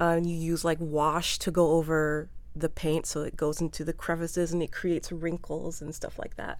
Uh, 0.00 0.20
you 0.22 0.34
use 0.34 0.64
like 0.64 0.78
wash 0.80 1.38
to 1.38 1.50
go 1.50 1.72
over 1.72 2.28
the 2.54 2.68
paint 2.68 3.06
so 3.06 3.22
it 3.22 3.36
goes 3.36 3.60
into 3.60 3.84
the 3.84 3.92
crevices 3.92 4.52
and 4.52 4.62
it 4.62 4.72
creates 4.72 5.12
wrinkles 5.12 5.80
and 5.80 5.94
stuff 5.94 6.18
like 6.18 6.36
that. 6.36 6.58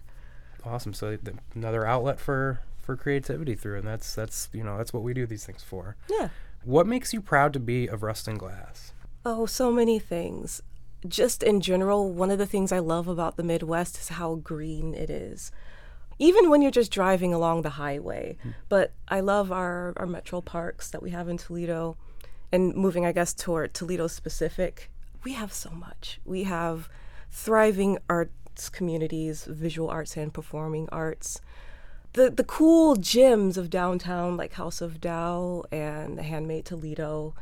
Awesome. 0.63 0.93
So 0.93 1.15
th- 1.15 1.37
another 1.55 1.85
outlet 1.85 2.19
for 2.19 2.61
for 2.81 2.95
creativity 2.95 3.55
through, 3.55 3.77
and 3.77 3.87
that's 3.87 4.15
that's 4.15 4.49
you 4.53 4.63
know 4.63 4.77
that's 4.77 4.93
what 4.93 5.03
we 5.03 5.13
do 5.13 5.25
these 5.25 5.45
things 5.45 5.63
for. 5.63 5.95
Yeah. 6.09 6.29
What 6.63 6.87
makes 6.87 7.13
you 7.13 7.21
proud 7.21 7.53
to 7.53 7.59
be 7.59 7.87
of 7.87 8.03
Rust 8.03 8.27
and 8.27 8.37
Glass? 8.37 8.93
Oh, 9.25 9.45
so 9.45 9.71
many 9.71 9.99
things. 9.99 10.61
Just 11.07 11.43
in 11.43 11.61
general, 11.61 12.11
one 12.11 12.31
of 12.31 12.37
the 12.37 12.45
things 12.45 12.71
I 12.71 12.79
love 12.79 13.07
about 13.07 13.37
the 13.37 13.43
Midwest 13.43 13.97
is 13.99 14.09
how 14.09 14.35
green 14.35 14.93
it 14.93 15.09
is. 15.09 15.51
Even 16.19 16.49
when 16.49 16.61
you're 16.61 16.69
just 16.69 16.91
driving 16.91 17.33
along 17.33 17.61
the 17.61 17.71
highway. 17.71 18.37
But 18.67 18.93
I 19.07 19.21
love 19.21 19.51
our, 19.51 19.93
our 19.97 20.05
metro 20.05 20.41
parks 20.41 20.89
that 20.91 21.01
we 21.01 21.11
have 21.11 21.29
in 21.29 21.37
Toledo. 21.37 21.97
And 22.51 22.75
moving, 22.75 23.05
I 23.05 23.11
guess, 23.11 23.33
toward 23.33 23.73
Toledo 23.73 24.07
specific, 24.07 24.91
we 25.23 25.33
have 25.33 25.53
so 25.53 25.69
much. 25.69 26.19
We 26.25 26.43
have 26.43 26.89
thriving 27.31 27.99
arts 28.09 28.69
communities, 28.69 29.45
visual 29.45 29.89
arts 29.89 30.17
and 30.17 30.33
performing 30.33 30.89
arts. 30.91 31.39
The, 32.13 32.29
the 32.29 32.43
cool 32.43 32.97
gyms 32.97 33.55
of 33.55 33.69
downtown, 33.69 34.35
like 34.35 34.53
House 34.53 34.81
of 34.81 34.99
Dow 34.99 35.63
and 35.71 36.17
the 36.17 36.23
Handmade 36.23 36.65
Toledo, 36.65 37.35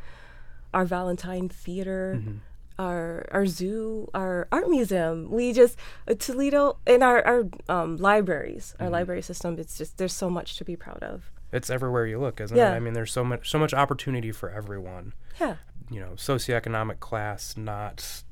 our 0.74 0.86
Valentine 0.86 1.50
Theater, 1.50 2.18
mm-hmm. 2.20 2.38
Our 2.80 3.26
our 3.32 3.46
zoo, 3.46 4.10
our 4.14 4.48
art 4.52 4.70
museum. 4.70 5.30
We 5.32 5.54
just 5.54 5.78
uh, 6.08 6.14
Toledo 6.18 6.78
and 6.86 7.04
our 7.04 7.26
our 7.26 7.44
um, 7.70 7.98
libraries, 7.98 8.76
our 8.80 8.90
library 8.90 9.22
system. 9.22 9.58
It's 9.60 9.78
just 9.78 9.98
there's 9.98 10.14
so 10.14 10.30
much 10.30 10.58
to 10.58 10.66
be 10.66 10.76
proud 10.76 11.02
of. 11.04 11.32
It's 11.52 11.70
everywhere 11.70 12.06
you 12.06 12.20
look, 12.20 12.42
isn't 12.42 12.58
Yeah. 12.58 12.74
it? 12.74 12.76
I 12.76 12.80
mean, 12.80 12.94
there's 12.94 13.12
so 13.12 13.24
much 13.24 13.50
so 13.50 13.58
much 13.60 13.74
opportunity 13.74 14.32
for 14.32 14.50
everyone. 14.50 15.14
Yeah, 15.40 15.56
You 15.90 16.00
know, 16.02 16.12
socioeconomic 16.16 17.00
class 17.00 17.56
not 17.58 18.24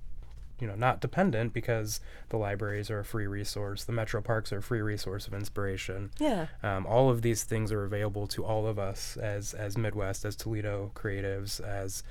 you 0.59 0.67
know 0.67 0.75
not 0.75 1.01
dependent 1.01 1.51
because 1.51 1.99
the 2.29 2.37
libraries 2.37 2.89
are 2.89 2.99
a 2.99 3.03
free 3.05 3.27
resource 3.27 3.83
the 3.83 3.91
metro 3.91 4.21
parks 4.21 4.53
are 4.53 4.59
a 4.59 4.61
free 4.61 4.79
resource 4.79 5.27
of 5.27 5.33
inspiration 5.33 6.11
Yeah. 6.17 6.47
um, 6.63 6.85
all 6.87 7.09
of 7.09 7.21
these 7.23 7.43
things 7.43 7.73
are 7.73 7.83
available 7.83 8.25
to 8.27 8.45
all 8.45 8.65
of 8.65 8.79
us 8.79 9.17
as 9.17 9.53
as 9.53 9.77
midwest 9.77 10.23
as 10.23 10.33
toledo 10.37 10.91
creatives 10.95 11.59
as 11.59 12.03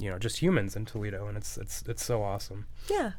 you 0.00 0.10
know 0.10 0.18
just 0.18 0.38
humans 0.40 0.74
in 0.76 0.84
toledo 0.86 1.26
and 1.28 1.36
it's 1.36 1.56
it's 1.58 1.82
it's 1.86 2.04
so 2.04 2.22
awesome 2.22 2.66
Yeah. 2.88 3.12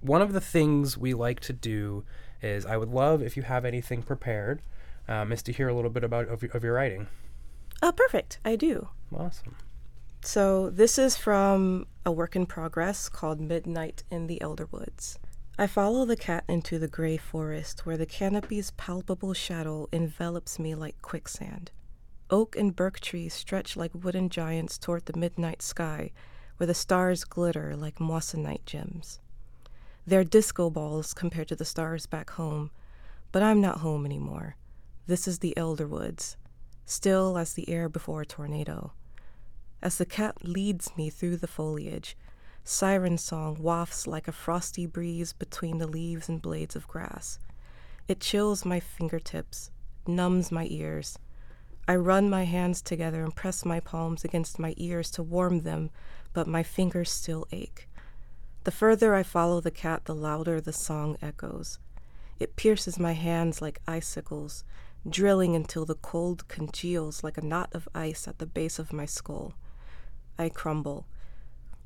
one 0.00 0.20
of 0.22 0.32
the 0.32 0.40
things 0.40 0.96
we 0.98 1.14
like 1.14 1.40
to 1.40 1.52
do 1.52 2.04
is 2.42 2.64
i 2.66 2.76
would 2.76 2.90
love 2.90 3.22
if 3.22 3.36
you 3.36 3.42
have 3.44 3.64
anything 3.64 4.02
prepared 4.02 4.60
um, 5.08 5.32
is 5.32 5.42
to 5.44 5.52
hear 5.52 5.68
a 5.68 5.74
little 5.74 5.90
bit 5.90 6.04
about 6.04 6.28
of, 6.28 6.44
of 6.54 6.62
your 6.62 6.74
writing 6.74 7.06
Oh, 7.80 7.92
perfect. 7.92 8.40
I 8.44 8.56
do. 8.56 8.88
awesome 9.16 9.54
So, 10.22 10.68
this 10.68 10.98
is 10.98 11.16
from 11.16 11.86
a 12.04 12.10
work 12.10 12.34
in 12.36 12.44
progress 12.44 13.08
called 13.08 13.40
Midnight 13.40 14.02
in 14.10 14.26
the 14.26 14.40
Elder 14.42 14.66
Woods. 14.72 15.16
I 15.56 15.66
follow 15.68 16.04
the 16.04 16.16
cat 16.16 16.42
into 16.48 16.78
the 16.80 16.88
gray 16.88 17.16
forest 17.16 17.86
where 17.86 17.96
the 17.96 18.04
canopy's 18.06 18.72
palpable 18.72 19.32
shadow 19.32 19.88
envelops 19.92 20.58
me 20.58 20.74
like 20.74 21.00
quicksand. 21.02 21.70
Oak 22.30 22.56
and 22.56 22.76
birch 22.76 23.00
trees 23.00 23.32
stretch 23.32 23.76
like 23.76 23.90
wooden 23.94 24.28
giants 24.28 24.76
toward 24.76 25.06
the 25.06 25.18
midnight 25.18 25.62
sky 25.62 26.10
where 26.58 26.66
the 26.66 26.74
stars 26.74 27.24
glitter 27.24 27.74
like 27.76 27.98
moissanite 27.98 28.66
gems. 28.66 29.20
They're 30.06 30.24
disco 30.24 30.70
balls 30.70 31.14
compared 31.14 31.48
to 31.48 31.56
the 31.56 31.64
stars 31.64 32.06
back 32.06 32.30
home, 32.30 32.70
but 33.32 33.42
I'm 33.42 33.60
not 33.60 33.78
home 33.78 34.04
anymore. 34.04 34.56
This 35.06 35.28
is 35.28 35.38
the 35.38 35.56
Elder 35.56 35.86
Woods, 35.86 36.36
still 36.84 37.38
as 37.38 37.54
the 37.54 37.68
air 37.68 37.88
before 37.88 38.22
a 38.22 38.26
tornado. 38.26 38.92
As 39.80 39.96
the 39.96 40.06
cat 40.06 40.44
leads 40.44 40.96
me 40.96 41.08
through 41.08 41.36
the 41.36 41.46
foliage, 41.46 42.16
siren 42.64 43.16
song 43.16 43.56
wafts 43.60 44.06
like 44.06 44.28
a 44.28 44.32
frosty 44.32 44.86
breeze 44.86 45.32
between 45.32 45.78
the 45.78 45.86
leaves 45.86 46.28
and 46.28 46.42
blades 46.42 46.74
of 46.74 46.88
grass. 46.88 47.38
It 48.08 48.20
chills 48.20 48.64
my 48.64 48.80
fingertips, 48.80 49.70
numbs 50.06 50.50
my 50.50 50.66
ears. 50.68 51.18
I 51.90 51.96
run 51.96 52.28
my 52.28 52.44
hands 52.44 52.82
together 52.82 53.24
and 53.24 53.34
press 53.34 53.64
my 53.64 53.80
palms 53.80 54.22
against 54.22 54.58
my 54.58 54.74
ears 54.76 55.10
to 55.12 55.22
warm 55.22 55.62
them, 55.62 55.88
but 56.34 56.46
my 56.46 56.62
fingers 56.62 57.10
still 57.10 57.48
ache. 57.50 57.88
The 58.64 58.70
further 58.70 59.14
I 59.14 59.22
follow 59.22 59.62
the 59.62 59.70
cat, 59.70 60.04
the 60.04 60.14
louder 60.14 60.60
the 60.60 60.74
song 60.74 61.16
echoes. 61.22 61.78
It 62.38 62.56
pierces 62.56 62.98
my 62.98 63.12
hands 63.12 63.62
like 63.62 63.80
icicles, 63.88 64.64
drilling 65.08 65.56
until 65.56 65.86
the 65.86 65.94
cold 65.94 66.46
congeals 66.46 67.24
like 67.24 67.38
a 67.38 67.44
knot 67.44 67.70
of 67.72 67.88
ice 67.94 68.28
at 68.28 68.38
the 68.38 68.44
base 68.44 68.78
of 68.78 68.92
my 68.92 69.06
skull. 69.06 69.54
I 70.38 70.50
crumble. 70.50 71.06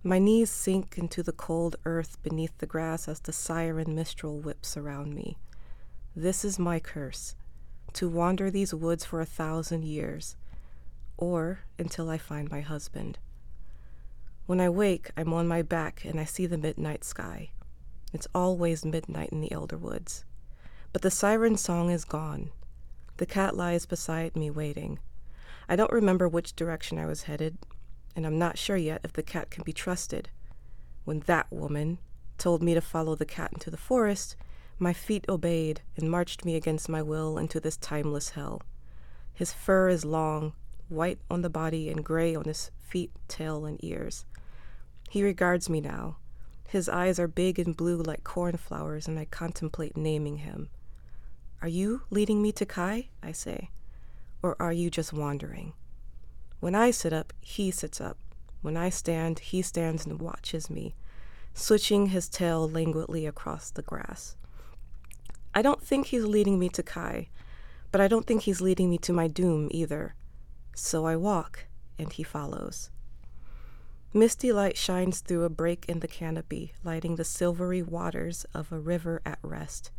My 0.02 0.18
knees 0.18 0.50
sink 0.50 0.98
into 0.98 1.22
the 1.22 1.30
cold 1.30 1.76
earth 1.84 2.20
beneath 2.24 2.58
the 2.58 2.66
grass 2.66 3.06
as 3.06 3.20
the 3.20 3.32
siren 3.32 3.94
mistral 3.94 4.40
whips 4.40 4.76
around 4.76 5.14
me. 5.14 5.38
This 6.16 6.44
is 6.44 6.58
my 6.58 6.80
curse 6.80 7.36
to 7.94 8.08
wander 8.08 8.50
these 8.50 8.74
woods 8.74 9.04
for 9.04 9.20
a 9.20 9.26
thousand 9.26 9.84
years, 9.84 10.36
or 11.16 11.60
until 11.78 12.10
I 12.10 12.18
find 12.18 12.50
my 12.50 12.60
husband. 12.60 13.18
When 14.46 14.60
I 14.60 14.68
wake, 14.68 15.10
I'm 15.16 15.32
on 15.32 15.46
my 15.46 15.62
back 15.62 16.04
and 16.04 16.18
I 16.18 16.24
see 16.24 16.46
the 16.46 16.58
midnight 16.58 17.04
sky. 17.04 17.50
It's 18.12 18.28
always 18.34 18.84
midnight 18.84 19.30
in 19.30 19.40
the 19.40 19.52
elder 19.52 19.78
woods. 19.78 20.24
But 20.92 21.02
the 21.02 21.10
siren 21.10 21.56
song 21.56 21.90
is 21.90 22.04
gone. 22.04 22.50
The 23.16 23.26
cat 23.26 23.56
lies 23.56 23.86
beside 23.86 24.36
me 24.36 24.50
waiting. 24.50 24.98
I 25.68 25.76
don't 25.76 25.92
remember 25.92 26.28
which 26.28 26.56
direction 26.56 26.98
I 26.98 27.06
was 27.06 27.22
headed, 27.22 27.56
and 28.16 28.26
I'm 28.26 28.38
not 28.38 28.58
sure 28.58 28.76
yet 28.76 29.00
if 29.04 29.12
the 29.12 29.22
cat 29.22 29.50
can 29.50 29.62
be 29.62 29.72
trusted. 29.72 30.28
When 31.04 31.20
that 31.20 31.50
woman 31.50 31.98
told 32.36 32.62
me 32.62 32.74
to 32.74 32.80
follow 32.80 33.14
the 33.14 33.24
cat 33.24 33.50
into 33.54 33.70
the 33.70 33.76
forest, 33.76 34.36
my 34.82 34.92
feet 34.92 35.24
obeyed 35.28 35.80
and 35.96 36.10
marched 36.10 36.44
me 36.44 36.56
against 36.56 36.88
my 36.88 37.00
will 37.00 37.38
into 37.38 37.60
this 37.60 37.76
timeless 37.76 38.30
hell. 38.30 38.60
His 39.32 39.52
fur 39.52 39.88
is 39.88 40.04
long, 40.04 40.54
white 40.88 41.20
on 41.30 41.42
the 41.42 41.48
body 41.48 41.88
and 41.88 42.04
gray 42.04 42.34
on 42.34 42.44
his 42.44 42.72
feet, 42.80 43.12
tail, 43.28 43.64
and 43.64 43.82
ears. 43.84 44.26
He 45.08 45.22
regards 45.22 45.70
me 45.70 45.80
now. 45.80 46.16
His 46.66 46.88
eyes 46.88 47.20
are 47.20 47.28
big 47.28 47.60
and 47.60 47.76
blue 47.76 48.02
like 48.02 48.24
cornflowers, 48.24 49.06
and 49.06 49.18
I 49.20 49.26
contemplate 49.26 49.96
naming 49.96 50.38
him. 50.38 50.68
Are 51.60 51.68
you 51.68 52.02
leading 52.10 52.42
me 52.42 52.50
to 52.52 52.66
Kai? 52.66 53.08
I 53.22 53.30
say. 53.30 53.70
Or 54.42 54.56
are 54.58 54.72
you 54.72 54.90
just 54.90 55.12
wandering? 55.12 55.74
When 56.58 56.74
I 56.74 56.90
sit 56.90 57.12
up, 57.12 57.32
he 57.40 57.70
sits 57.70 58.00
up. 58.00 58.18
When 58.62 58.76
I 58.76 58.90
stand, 58.90 59.38
he 59.38 59.62
stands 59.62 60.06
and 60.06 60.20
watches 60.20 60.68
me, 60.68 60.96
switching 61.54 62.06
his 62.06 62.28
tail 62.28 62.68
languidly 62.68 63.26
across 63.26 63.70
the 63.70 63.82
grass. 63.82 64.34
I 65.54 65.62
don't 65.62 65.82
think 65.82 66.06
he's 66.06 66.24
leading 66.24 66.58
me 66.58 66.68
to 66.70 66.82
Kai, 66.82 67.28
but 67.90 68.00
I 68.00 68.08
don't 68.08 68.26
think 68.26 68.42
he's 68.42 68.60
leading 68.60 68.88
me 68.88 68.98
to 68.98 69.12
my 69.12 69.28
doom 69.28 69.68
either. 69.70 70.14
So 70.74 71.04
I 71.04 71.16
walk, 71.16 71.66
and 71.98 72.12
he 72.12 72.22
follows. 72.22 72.90
Misty 74.14 74.52
light 74.52 74.76
shines 74.76 75.20
through 75.20 75.44
a 75.44 75.50
break 75.50 75.84
in 75.88 76.00
the 76.00 76.08
canopy, 76.08 76.72
lighting 76.84 77.16
the 77.16 77.24
silvery 77.24 77.82
waters 77.82 78.46
of 78.54 78.72
a 78.72 78.78
river 78.78 79.20
at 79.24 79.38
rest. 79.42 79.90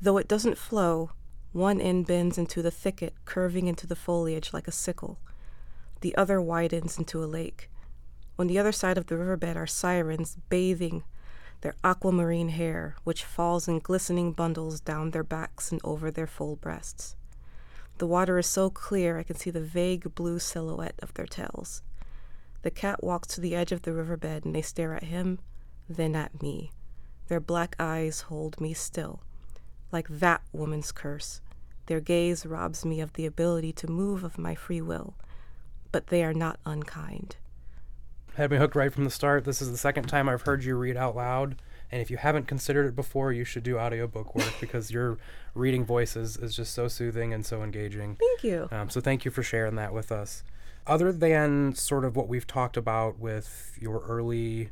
Though 0.00 0.16
it 0.16 0.28
doesn't 0.28 0.58
flow, 0.58 1.10
one 1.52 1.80
end 1.80 2.06
bends 2.06 2.38
into 2.38 2.62
the 2.62 2.70
thicket, 2.70 3.14
curving 3.24 3.66
into 3.66 3.86
the 3.86 3.96
foliage 3.96 4.52
like 4.52 4.66
a 4.66 4.72
sickle. 4.72 5.18
The 6.00 6.16
other 6.16 6.40
widens 6.40 6.98
into 6.98 7.22
a 7.22 7.26
lake. 7.26 7.68
On 8.38 8.46
the 8.46 8.58
other 8.58 8.72
side 8.72 8.98
of 8.98 9.06
the 9.06 9.16
riverbed 9.16 9.56
are 9.56 9.66
sirens 9.66 10.36
bathing 10.48 11.04
their 11.62 11.74
aquamarine 11.82 12.50
hair, 12.50 12.96
which 13.04 13.24
falls 13.24 13.66
in 13.66 13.78
glistening 13.78 14.32
bundles 14.32 14.80
down 14.80 15.10
their 15.10 15.24
backs 15.24 15.72
and 15.72 15.80
over 15.82 16.10
their 16.10 16.26
full 16.26 16.56
breasts. 16.56 17.16
The 17.98 18.06
water 18.06 18.38
is 18.38 18.46
so 18.46 18.68
clear 18.68 19.18
I 19.18 19.22
can 19.22 19.36
see 19.36 19.50
the 19.50 19.60
vague 19.60 20.14
blue 20.14 20.38
silhouette 20.38 20.98
of 21.00 21.14
their 21.14 21.26
tails. 21.26 21.82
The 22.62 22.70
cat 22.70 23.02
walks 23.02 23.28
to 23.28 23.40
the 23.40 23.54
edge 23.54 23.72
of 23.72 23.82
the 23.82 23.92
riverbed 23.92 24.44
and 24.44 24.54
they 24.54 24.62
stare 24.62 24.94
at 24.94 25.04
him, 25.04 25.38
then 25.88 26.14
at 26.16 26.42
me. 26.42 26.72
Their 27.28 27.40
black 27.40 27.76
eyes 27.78 28.22
hold 28.22 28.60
me 28.60 28.74
still. 28.74 29.20
Like 29.92 30.08
that 30.08 30.42
woman's 30.52 30.90
curse, 30.90 31.40
their 31.86 32.00
gaze 32.00 32.44
robs 32.44 32.84
me 32.84 33.00
of 33.00 33.12
the 33.12 33.26
ability 33.26 33.72
to 33.74 33.86
move 33.86 34.24
of 34.24 34.38
my 34.38 34.54
free 34.54 34.80
will, 34.80 35.14
but 35.92 36.08
they 36.08 36.24
are 36.24 36.34
not 36.34 36.58
unkind. 36.66 37.36
Had 38.36 38.50
me 38.50 38.56
hooked 38.56 38.76
right 38.76 38.92
from 38.92 39.04
the 39.04 39.10
start. 39.10 39.44
This 39.44 39.60
is 39.60 39.70
the 39.70 39.76
second 39.76 40.08
time 40.08 40.28
I've 40.28 40.42
heard 40.42 40.64
you 40.64 40.76
read 40.76 40.96
out 40.96 41.14
loud. 41.14 41.56
And 41.90 42.00
if 42.00 42.10
you 42.10 42.16
haven't 42.16 42.48
considered 42.48 42.86
it 42.86 42.96
before, 42.96 43.32
you 43.32 43.44
should 43.44 43.62
do 43.62 43.78
audiobook 43.78 44.34
work 44.34 44.54
because 44.60 44.90
your 44.90 45.18
reading 45.54 45.84
voices 45.84 46.38
is, 46.38 46.56
just 46.56 46.72
so 46.72 46.88
soothing 46.88 47.34
and 47.34 47.44
so 47.44 47.62
engaging. 47.62 48.16
Thank 48.16 48.44
you. 48.44 48.68
Um, 48.70 48.88
so 48.88 49.00
thank 49.00 49.24
you 49.24 49.30
for 49.30 49.42
sharing 49.42 49.74
that 49.76 49.92
with 49.92 50.10
us. 50.10 50.42
Other 50.86 51.12
than 51.12 51.74
sort 51.74 52.04
of 52.04 52.16
what 52.16 52.28
we've 52.28 52.46
talked 52.46 52.76
about 52.76 53.18
with 53.18 53.76
your 53.78 54.00
early 54.00 54.70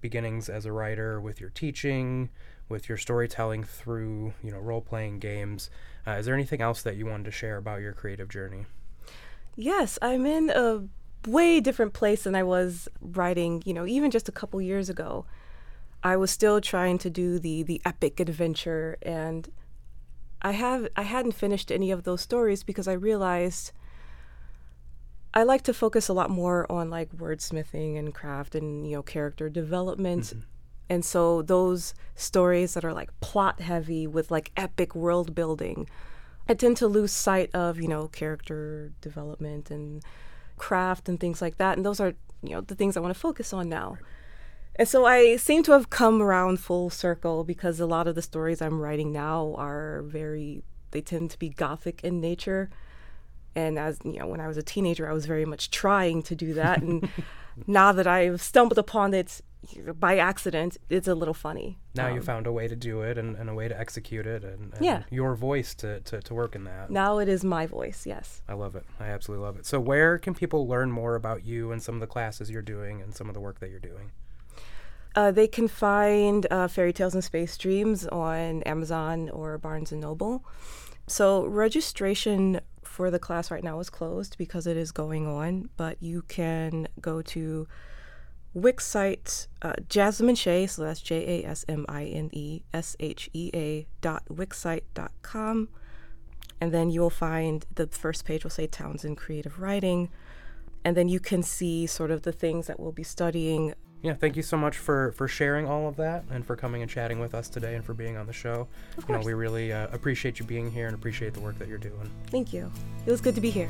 beginnings 0.00 0.48
as 0.48 0.64
a 0.64 0.72
writer, 0.72 1.20
with 1.20 1.40
your 1.40 1.50
teaching, 1.50 2.30
with 2.68 2.88
your 2.88 2.98
storytelling 2.98 3.62
through 3.62 4.32
you 4.42 4.50
know 4.50 4.58
role 4.58 4.80
playing 4.80 5.20
games, 5.20 5.70
uh, 6.06 6.12
is 6.12 6.26
there 6.26 6.34
anything 6.34 6.60
else 6.60 6.82
that 6.82 6.96
you 6.96 7.06
wanted 7.06 7.24
to 7.24 7.30
share 7.30 7.58
about 7.58 7.80
your 7.80 7.92
creative 7.92 8.28
journey? 8.28 8.66
Yes, 9.54 9.98
I'm 10.02 10.26
in 10.26 10.50
a 10.50 10.82
way 11.26 11.60
different 11.60 11.92
place 11.92 12.24
than 12.24 12.34
I 12.34 12.42
was 12.42 12.88
writing, 13.00 13.62
you 13.64 13.74
know, 13.74 13.86
even 13.86 14.10
just 14.10 14.28
a 14.28 14.32
couple 14.32 14.60
years 14.60 14.88
ago. 14.88 15.24
I 16.04 16.16
was 16.16 16.30
still 16.30 16.60
trying 16.60 16.98
to 16.98 17.10
do 17.10 17.38
the 17.38 17.62
the 17.62 17.80
epic 17.84 18.18
adventure 18.18 18.98
and 19.02 19.48
I 20.42 20.52
have 20.52 20.88
I 20.96 21.02
hadn't 21.02 21.32
finished 21.32 21.70
any 21.70 21.90
of 21.90 22.02
those 22.02 22.20
stories 22.20 22.64
because 22.64 22.88
I 22.88 22.92
realized 22.92 23.70
I 25.34 25.44
like 25.44 25.62
to 25.62 25.72
focus 25.72 26.08
a 26.08 26.12
lot 26.12 26.28
more 26.28 26.70
on 26.70 26.90
like 26.90 27.16
wordsmithing 27.16 27.96
and 27.98 28.12
craft 28.12 28.54
and 28.54 28.86
you 28.86 28.96
know 28.96 29.02
character 29.02 29.48
development. 29.48 30.24
Mm-hmm. 30.24 30.40
And 30.90 31.04
so 31.04 31.40
those 31.40 31.94
stories 32.16 32.74
that 32.74 32.84
are 32.84 32.92
like 32.92 33.18
plot 33.20 33.60
heavy 33.60 34.06
with 34.06 34.30
like 34.30 34.50
epic 34.56 34.94
world 34.94 35.34
building, 35.34 35.88
I 36.48 36.54
tend 36.54 36.76
to 36.78 36.86
lose 36.86 37.12
sight 37.12 37.54
of, 37.54 37.80
you 37.80 37.88
know, 37.88 38.08
character 38.08 38.92
development 39.00 39.70
and 39.70 40.02
craft 40.62 41.08
and 41.08 41.18
things 41.18 41.42
like 41.42 41.58
that. 41.58 41.76
And 41.76 41.84
those 41.84 41.98
are, 41.98 42.14
you 42.40 42.50
know, 42.50 42.60
the 42.60 42.76
things 42.76 42.96
I 42.96 43.00
want 43.00 43.12
to 43.12 43.20
focus 43.20 43.52
on 43.52 43.68
now. 43.68 43.98
And 44.76 44.88
so 44.88 45.04
I 45.04 45.36
seem 45.36 45.64
to 45.64 45.72
have 45.72 45.90
come 45.90 46.22
around 46.22 46.60
full 46.60 46.88
circle 46.88 47.42
because 47.42 47.80
a 47.80 47.84
lot 47.86 48.06
of 48.06 48.14
the 48.14 48.22
stories 48.22 48.62
I'm 48.62 48.80
writing 48.80 49.12
now 49.12 49.54
are 49.58 50.02
very, 50.02 50.62
they 50.92 51.00
tend 51.00 51.32
to 51.32 51.38
be 51.38 51.48
gothic 51.48 52.04
in 52.04 52.20
nature. 52.20 52.70
And 53.56 53.76
as, 53.76 53.98
you 54.04 54.20
know, 54.20 54.28
when 54.28 54.40
I 54.40 54.46
was 54.46 54.56
a 54.56 54.62
teenager, 54.62 55.10
I 55.10 55.12
was 55.12 55.26
very 55.26 55.44
much 55.44 55.70
trying 55.72 56.22
to 56.22 56.36
do 56.36 56.54
that. 56.54 56.80
And 56.80 57.08
now 57.66 57.90
that 57.90 58.06
I've 58.06 58.40
stumbled 58.40 58.78
upon 58.78 59.12
it 59.14 59.40
by 59.98 60.18
accident, 60.18 60.76
it's 60.90 61.06
a 61.08 61.14
little 61.14 61.34
funny. 61.34 61.78
Now 61.94 62.08
you 62.08 62.16
Um, 62.16 62.22
found 62.22 62.46
a 62.46 62.52
way 62.52 62.68
to 62.68 62.74
do 62.76 63.02
it 63.02 63.16
and, 63.18 63.36
and 63.36 63.48
a 63.48 63.54
way 63.54 63.68
to 63.68 63.78
execute 63.78 64.26
it 64.26 64.42
and, 64.44 64.72
and 64.74 64.84
Yeah. 64.84 65.02
your 65.10 65.34
voice 65.34 65.74
to, 65.76 66.00
to, 66.00 66.20
to 66.20 66.34
work 66.34 66.54
in 66.54 66.64
that. 66.64 66.90
Now 66.90 67.18
it 67.18 67.28
is 67.28 67.44
my 67.44 67.66
voice, 67.66 68.04
yes. 68.06 68.42
I 68.48 68.54
love 68.54 68.74
it. 68.76 68.84
I 68.98 69.06
absolutely 69.06 69.44
love 69.46 69.56
it. 69.58 69.66
So 69.66 69.78
where 69.78 70.18
can 70.18 70.34
people 70.34 70.66
learn 70.66 70.90
more 70.90 71.14
about 71.14 71.44
you 71.44 71.70
and 71.72 71.82
some 71.82 71.94
of 71.94 72.00
the 72.00 72.06
classes 72.06 72.50
you're 72.50 72.62
doing 72.62 73.00
and 73.00 73.14
some 73.14 73.28
of 73.28 73.34
the 73.34 73.40
work 73.40 73.60
that 73.60 73.70
you're 73.70 73.78
doing? 73.80 74.10
Uh, 75.14 75.30
they 75.30 75.46
can 75.46 75.68
find 75.68 76.46
uh, 76.50 76.66
Fairy 76.68 76.92
Tales 76.92 77.14
and 77.14 77.22
Space 77.22 77.56
Dreams 77.58 78.06
on 78.08 78.62
Amazon 78.62 79.28
or 79.30 79.58
Barnes 79.58 79.92
and 79.92 80.00
Noble. 80.00 80.44
So 81.06 81.44
registration 81.44 82.60
for 82.82 83.10
the 83.10 83.18
class 83.18 83.50
right 83.50 83.62
now 83.62 83.78
is 83.80 83.90
closed 83.90 84.36
because 84.38 84.66
it 84.66 84.76
is 84.76 84.90
going 84.92 85.26
on, 85.26 85.68
but 85.76 86.02
you 86.02 86.22
can 86.28 86.88
go 87.00 87.20
to 87.22 87.66
Wix 88.54 88.84
site, 88.86 89.48
uh, 89.62 89.74
Jasmine 89.88 90.34
Shea, 90.34 90.66
so 90.66 90.82
that's 90.82 91.00
J 91.00 91.42
A 91.42 91.48
S 91.48 91.64
M 91.68 91.86
I 91.88 92.04
N 92.04 92.28
E 92.32 92.62
S 92.72 92.96
H 93.00 93.30
E 93.32 93.50
A 93.54 93.86
dot 94.00 94.24
wixsite 94.30 94.82
dot 94.94 95.12
com. 95.22 95.68
And 96.60 96.72
then 96.72 96.90
you'll 96.90 97.10
find 97.10 97.66
the 97.74 97.86
first 97.88 98.24
page 98.24 98.44
will 98.44 98.50
say 98.50 98.66
Townsend 98.66 99.16
Creative 99.16 99.58
Writing. 99.58 100.10
And 100.84 100.96
then 100.96 101.08
you 101.08 101.18
can 101.18 101.42
see 101.42 101.86
sort 101.86 102.10
of 102.10 102.22
the 102.22 102.32
things 102.32 102.66
that 102.66 102.78
we'll 102.78 102.92
be 102.92 103.04
studying 103.04 103.74
yeah, 104.02 104.14
thank 104.14 104.36
you 104.36 104.42
so 104.42 104.56
much 104.56 104.78
for 104.78 105.12
for 105.12 105.28
sharing 105.28 105.66
all 105.66 105.86
of 105.86 105.96
that 105.96 106.24
and 106.30 106.44
for 106.44 106.56
coming 106.56 106.82
and 106.82 106.90
chatting 106.90 107.20
with 107.20 107.34
us 107.34 107.48
today 107.48 107.76
and 107.76 107.84
for 107.84 107.94
being 107.94 108.16
on 108.16 108.26
the 108.26 108.32
show. 108.32 108.66
Of 108.98 109.08
You 109.08 109.14
know, 109.14 109.20
we 109.20 109.32
really 109.32 109.72
uh, 109.72 109.86
appreciate 109.92 110.40
you 110.40 110.44
being 110.44 110.70
here 110.70 110.86
and 110.86 110.94
appreciate 110.94 111.34
the 111.34 111.40
work 111.40 111.58
that 111.60 111.68
you're 111.68 111.78
doing. 111.78 112.10
Thank 112.26 112.52
you. 112.52 112.70
It 113.06 113.10
was 113.10 113.20
good 113.20 113.36
to 113.36 113.40
be 113.40 113.50
here. 113.50 113.68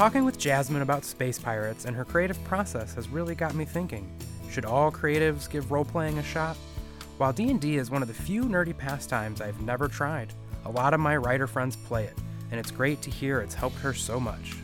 Talking 0.00 0.24
with 0.24 0.38
Jasmine 0.38 0.80
about 0.80 1.04
space 1.04 1.38
pirates 1.38 1.84
and 1.84 1.94
her 1.94 2.06
creative 2.06 2.42
process 2.44 2.94
has 2.94 3.10
really 3.10 3.34
got 3.34 3.54
me 3.54 3.66
thinking. 3.66 4.10
Should 4.50 4.64
all 4.64 4.90
creatives 4.90 5.46
give 5.46 5.70
role-playing 5.70 6.16
a 6.16 6.22
shot? 6.22 6.56
While 7.18 7.34
D&D 7.34 7.76
is 7.76 7.90
one 7.90 8.00
of 8.00 8.08
the 8.08 8.14
few 8.14 8.44
nerdy 8.44 8.74
pastimes 8.74 9.42
I've 9.42 9.60
never 9.60 9.88
tried, 9.88 10.32
a 10.64 10.70
lot 10.70 10.94
of 10.94 11.00
my 11.00 11.18
writer 11.18 11.46
friends 11.46 11.76
play 11.76 12.04
it, 12.04 12.16
and 12.50 12.58
it's 12.58 12.70
great 12.70 13.02
to 13.02 13.10
hear 13.10 13.40
it's 13.40 13.52
helped 13.52 13.76
her 13.80 13.92
so 13.92 14.18
much. 14.18 14.56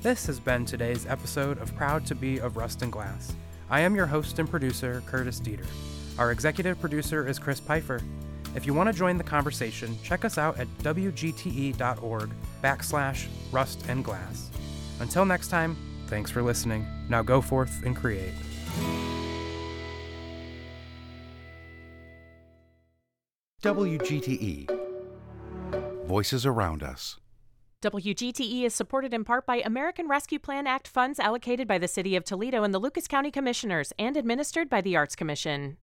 This 0.00 0.24
has 0.24 0.40
been 0.40 0.64
today's 0.64 1.04
episode 1.04 1.58
of 1.58 1.76
Proud 1.76 2.06
to 2.06 2.14
Be 2.14 2.38
of 2.38 2.56
Rust 2.56 2.80
and 2.80 2.90
Glass. 2.90 3.34
I 3.68 3.80
am 3.80 3.94
your 3.94 4.06
host 4.06 4.38
and 4.38 4.48
producer, 4.48 5.02
Curtis 5.04 5.38
Dieter. 5.38 5.66
Our 6.18 6.32
executive 6.32 6.80
producer 6.80 7.28
is 7.28 7.38
Chris 7.38 7.60
Pfeiffer. 7.60 8.00
If 8.54 8.64
you 8.64 8.72
want 8.72 8.90
to 8.90 8.98
join 8.98 9.18
the 9.18 9.22
conversation, 9.22 9.98
check 10.02 10.24
us 10.24 10.38
out 10.38 10.58
at 10.58 10.66
wgte.org 10.78 12.30
backslash 12.66 13.26
rust 13.52 13.84
and 13.88 14.04
glass. 14.04 14.50
Until 14.98 15.24
next 15.24 15.48
time, 15.48 15.76
thanks 16.08 16.30
for 16.32 16.42
listening. 16.42 16.84
Now 17.08 17.22
go 17.22 17.40
forth 17.40 17.82
and 17.84 17.94
create. 17.94 18.34
WGTE. 23.62 24.68
Voices 26.06 26.46
around 26.46 26.82
us. 26.82 27.18
WGTE 27.82 28.62
is 28.64 28.74
supported 28.74 29.12
in 29.12 29.22
part 29.22 29.46
by 29.46 29.56
American 29.56 30.08
Rescue 30.08 30.38
Plan 30.38 30.66
Act 30.66 30.88
funds 30.88 31.20
allocated 31.20 31.68
by 31.68 31.78
the 31.78 31.88
City 31.88 32.16
of 32.16 32.24
Toledo 32.24 32.62
and 32.64 32.72
the 32.72 32.78
Lucas 32.78 33.06
County 33.06 33.30
Commissioners 33.30 33.92
and 33.98 34.16
administered 34.16 34.68
by 34.68 34.80
the 34.80 34.96
Arts 34.96 35.14
Commission. 35.14 35.74